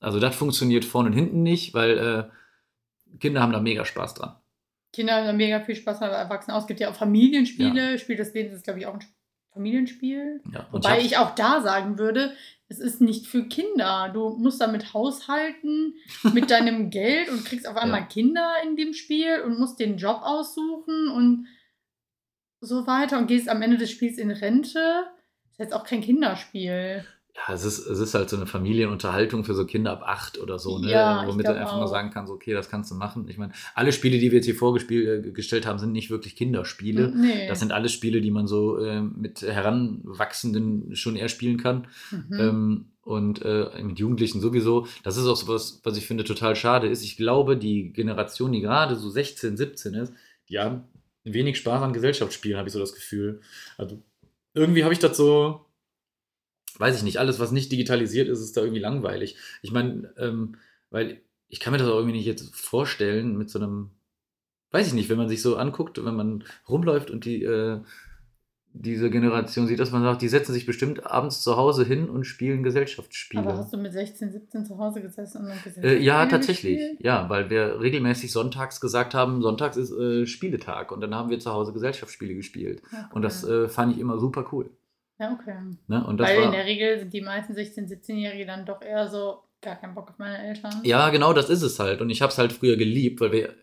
[0.00, 4.34] Also das funktioniert vorne und hinten nicht, weil äh, Kinder haben da mega Spaß dran.
[4.98, 6.62] Kinder haben mega viel Spaß, aber Erwachsene auch.
[6.62, 7.98] Es gibt ja auch Familienspiele.
[7.98, 9.04] Spiel des Lebens ist, glaube ich, auch ein
[9.52, 10.42] Familienspiel.
[10.52, 12.32] Ja, Wobei hab- ich auch da sagen würde,
[12.68, 14.10] es ist nicht für Kinder.
[14.12, 15.94] Du musst damit haushalten,
[16.34, 18.06] mit deinem Geld und kriegst auf einmal Ja.
[18.06, 21.46] Kinder in dem Spiel und musst den Job aussuchen und
[22.60, 24.80] so weiter und gehst am Ende des Spiels in Rente.
[25.44, 27.04] Das ist jetzt auch kein Kinderspiel.
[27.46, 30.58] Ja, es ist, es ist halt so eine Familienunterhaltung für so Kinder ab acht oder
[30.58, 30.90] so, ne?
[30.90, 31.88] Ja, womit du einfach mal auch.
[31.88, 33.26] sagen kannst, okay, das kannst du machen.
[33.28, 37.12] Ich meine, alle Spiele, die wir jetzt hier vorgestellt haben, sind nicht wirklich Kinderspiele.
[37.14, 37.46] Nee.
[37.46, 41.86] Das sind alles Spiele, die man so äh, mit Heranwachsenden schon eher spielen kann.
[42.10, 42.38] mhm.
[42.38, 44.86] Ähm, und äh, mit Jugendlichen sowieso.
[45.02, 47.02] Das ist auch so was, was ich finde total schade ist.
[47.02, 50.12] Ich glaube, die Generation, die gerade so 16, 17 ist,
[50.50, 50.84] die haben
[51.24, 53.40] wenig Spaß an Gesellschaftsspielen, habe ich so das Gefühl.
[53.78, 54.02] Also
[54.52, 55.64] irgendwie habe ich das so,
[56.78, 59.36] weiß ich nicht, alles, was nicht digitalisiert ist, ist da irgendwie langweilig.
[59.62, 60.56] Ich meine, ähm,
[60.90, 63.90] weil ich kann mir das auch irgendwie nicht jetzt vorstellen mit so einem,
[64.70, 67.80] weiß ich nicht, wenn man sich so anguckt, wenn man rumläuft und die, äh,
[68.74, 72.24] diese Generation sieht, dass man sagt, die setzen sich bestimmt abends zu Hause hin und
[72.24, 73.42] spielen Gesellschaftsspiele.
[73.42, 76.76] aber hast du mit 16, 17 zu Hause gesessen und dann Äh, ja, tatsächlich.
[76.78, 77.00] gespielt?
[77.00, 81.40] Ja, weil wir regelmäßig sonntags gesagt haben, sonntags ist äh, Spieletag und dann haben wir
[81.40, 82.82] zu Hause Gesellschaftsspiele gespielt.
[82.92, 83.64] Ja, Und das cool.
[83.64, 84.70] äh, fand ich immer super cool.
[85.18, 85.56] Ja, okay.
[85.86, 86.04] Ne?
[86.06, 89.08] Und das Weil in war, der Regel sind die meisten 16-, 17-Jährige dann doch eher
[89.08, 90.72] so, gar keinen Bock auf meine Eltern.
[90.84, 92.00] ja, genau das ist es halt.
[92.00, 93.54] Und ich habe es halt früher geliebt, weil wir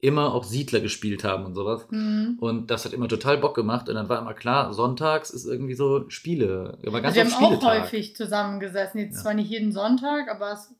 [0.00, 1.86] immer auch Siedler gespielt haben und sowas.
[1.90, 2.36] Mhm.
[2.40, 3.88] Und das hat immer total Bock gemacht.
[3.88, 6.76] Und dann war immer klar, sonntags ist irgendwie so Spiele.
[6.82, 7.82] War ganz Also wir haben auch Spieletag.
[7.84, 9.00] häufig zusammengesessen.
[9.00, 9.22] Jetzt Ja.
[9.22, 10.74] zwar nicht jeden Sonntag, aber es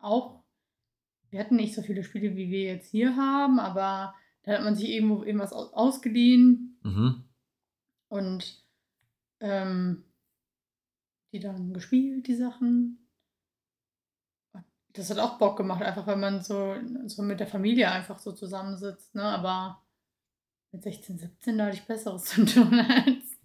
[0.00, 0.40] auch.
[1.30, 4.14] Wir hatten nicht so viele Spiele, wie wir jetzt hier haben, aber
[4.44, 7.24] da hat man sich irgendwo irgendwas aus- ausgeliehen Mhm.
[8.08, 8.64] und
[9.40, 10.04] ähm,
[11.32, 13.08] die dann gespielt, die Sachen.
[14.92, 16.74] Das hat auch Bock gemacht, einfach weil man so,
[17.06, 19.24] so mit der Familie einfach so zusammensitzt, ne?
[19.24, 19.82] Aber
[20.72, 23.36] mit 16, 17 da hatte ich Besseres zu tun als.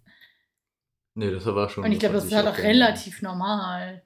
[1.13, 1.83] Nee, das war schon.
[1.83, 4.03] Und ich glaube, das ist halt auch relativ normal.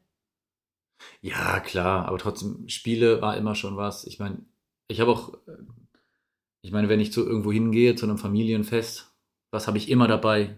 [1.22, 4.06] Ja, klar, aber trotzdem, Spiele war immer schon was.
[4.06, 4.44] Ich meine,
[4.88, 5.58] ich habe auch, äh,
[6.62, 9.14] ich meine, wenn ich zu irgendwo hingehe, zu einem Familienfest,
[9.52, 10.58] was habe ich immer dabei?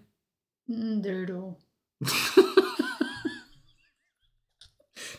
[0.68, 1.58] Ein Dildo.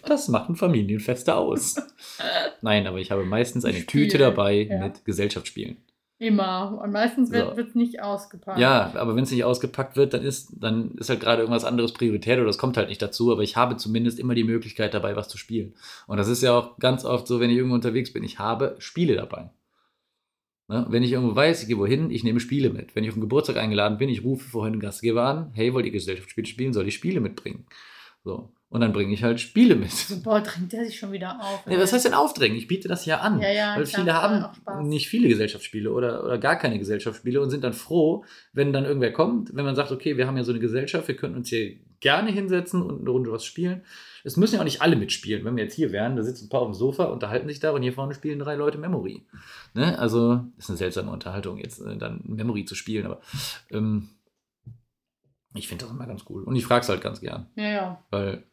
[0.07, 1.77] Das machen Familienfeste aus.
[2.63, 4.79] Nein, aber ich habe meistens eine Spiel, Tüte dabei ja.
[4.79, 5.77] mit Gesellschaftsspielen.
[6.21, 6.81] Immer.
[6.83, 7.63] Und meistens wird So.
[7.63, 8.59] es nicht ausgepackt.
[8.59, 11.93] Ja, aber wenn es nicht ausgepackt wird, dann ist, dann ist halt gerade irgendwas anderes
[11.93, 13.31] Priorität oder das kommt halt nicht dazu.
[13.31, 15.75] Aber ich habe zumindest immer die Möglichkeit dabei, was zu spielen.
[16.09, 18.25] Und das ist ja auch ganz oft so, wenn ich irgendwo unterwegs bin.
[18.25, 19.51] Ich habe Spiele dabei.
[20.69, 20.87] Ne?
[20.91, 22.95] Wenn ich irgendwo weiß, ich gehe wohin, ich nehme Spiele mit.
[22.95, 25.87] Wenn ich auf einen Geburtstag eingeladen bin, ich rufe vorhin den Gastgeber an, hey, wollt
[25.87, 26.73] ihr Gesellschaftsspiele spielen?
[26.73, 27.67] Soll ich Spiele mitbringen?
[28.23, 28.53] So.
[28.71, 29.91] Und dann bringe ich halt Spiele mit.
[29.91, 31.65] So, boah, trinkt der sich schon wieder auf.
[31.67, 32.59] Ja, was heißt denn aufdrängen?
[32.59, 33.41] Ich biete das ja an.
[33.41, 37.49] Ja, ja, weil klar, viele haben nicht viele Gesellschaftsspiele oder, oder gar keine Gesellschaftsspiele und
[37.49, 40.53] sind dann froh, wenn dann irgendwer kommt, wenn man sagt, okay, wir haben ja so
[40.53, 43.83] eine Gesellschaft, wir könnten uns hier gerne hinsetzen und eine Runde was spielen.
[44.25, 45.45] Es müssen ja auch nicht alle mitspielen.
[45.45, 47.71] Wenn wir jetzt hier wären, da sitzen ein paar auf dem Sofa, unterhalten sich da
[47.73, 49.27] und hier vorne spielen drei Leute Memory.
[49.75, 49.99] Ne?
[49.99, 53.21] Also, ist eine seltsame Unterhaltung, jetzt äh, dann Memory zu spielen, aber
[53.71, 54.11] ähm,
[55.55, 56.45] ich finde das immer ganz cool.
[56.45, 57.51] Und ich frage es halt ganz gern.
[57.57, 58.05] Ja, ja.
[58.11, 58.45] Weil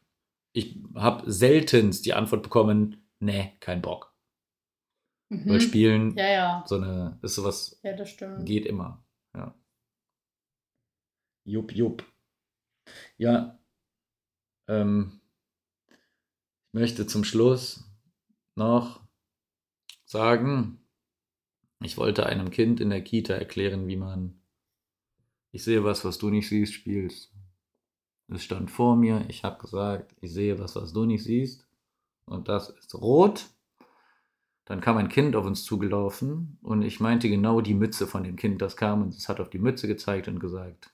[0.53, 4.13] ich habe seltenst die Antwort bekommen, nee, kein Bock.
[5.29, 5.49] Mhm.
[5.49, 6.63] Weil Spielen Ja, ja.
[6.65, 7.93] so eine, ist sowas, Ja,
[8.43, 9.03] geht immer.
[9.35, 9.53] Ja.
[11.43, 12.03] Jupp, jupp.
[13.17, 13.59] Ja.
[14.67, 15.19] Ähm,
[15.89, 17.83] ich möchte zum Schluss
[18.55, 19.01] noch
[20.05, 20.79] sagen,
[21.81, 24.41] ich wollte einem Kind in der Kita erklären, wie man
[25.55, 27.31] ich sehe was, was du nicht siehst, spielst.
[28.27, 31.65] Es stand vor mir, ich habe gesagt, ich sehe was, was du nicht siehst.
[32.25, 33.45] Und das ist rot.
[34.65, 38.35] Dann kam ein Kind auf uns zugelaufen und ich meinte genau die Mütze von dem
[38.35, 40.91] Kind, das kam und es hat auf die Mütze gezeigt und gesagt,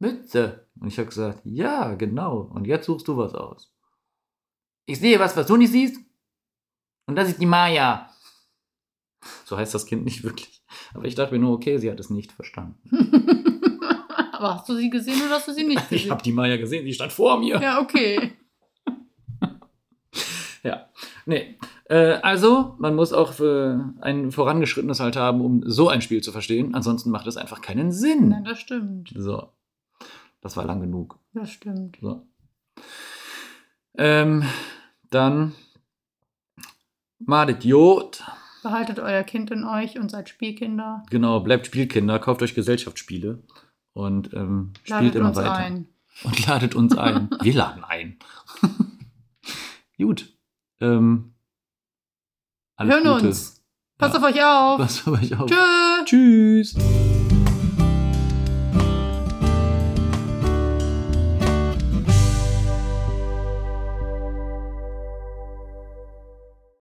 [0.00, 0.66] Mütze.
[0.80, 2.50] Und ich habe gesagt, ja, genau.
[2.52, 3.72] Und jetzt suchst du was aus.
[4.86, 6.00] Ich sehe was, was du nicht siehst.
[7.06, 8.10] Und das ist die Maya.
[9.44, 10.64] So heißt das Kind nicht wirklich.
[10.94, 12.80] Aber ich dachte mir nur, okay, sie hat es nicht verstanden.
[14.32, 16.04] Aber hast du sie gesehen oder hast du sie nicht gesehen?
[16.06, 17.60] Ich habe die Maya gesehen, sie stand vor mir.
[17.60, 18.32] Ja, okay.
[20.62, 20.90] Ja,
[21.26, 21.58] nee.
[21.84, 26.32] Äh, also, man muss auch äh, ein vorangeschrittenes Alter haben, um so ein Spiel zu
[26.32, 26.74] verstehen.
[26.74, 28.28] Ansonsten macht es einfach keinen Sinn.
[28.28, 29.12] Nein, das stimmt.
[29.14, 29.48] So.
[30.40, 31.18] Das war lang genug.
[31.34, 31.98] Das stimmt.
[32.00, 32.26] So.
[33.96, 34.44] Ähm,
[35.10, 35.54] dann
[37.18, 38.22] Madet Jod.
[38.62, 41.02] Behaltet euer Kind in euch und seid Spielkinder.
[41.10, 43.42] Genau, bleibt Spielkinder, kauft euch Gesellschaftsspiele
[43.92, 45.54] und ähm, spielt Ladet immer uns weiter.
[45.54, 45.88] ein.
[46.24, 47.30] Und ladet uns ein.
[47.42, 48.18] Wir laden ein.
[49.98, 50.32] Gut.
[50.80, 51.34] Ähm,
[52.76, 53.26] alles Hören Gute.
[53.28, 53.62] uns.
[53.98, 54.20] Passt Ja.
[54.20, 54.78] auf euch auf.
[54.78, 55.50] Passt auf euch auf.
[55.50, 56.04] Tschö.
[56.04, 57.09] Tschüss.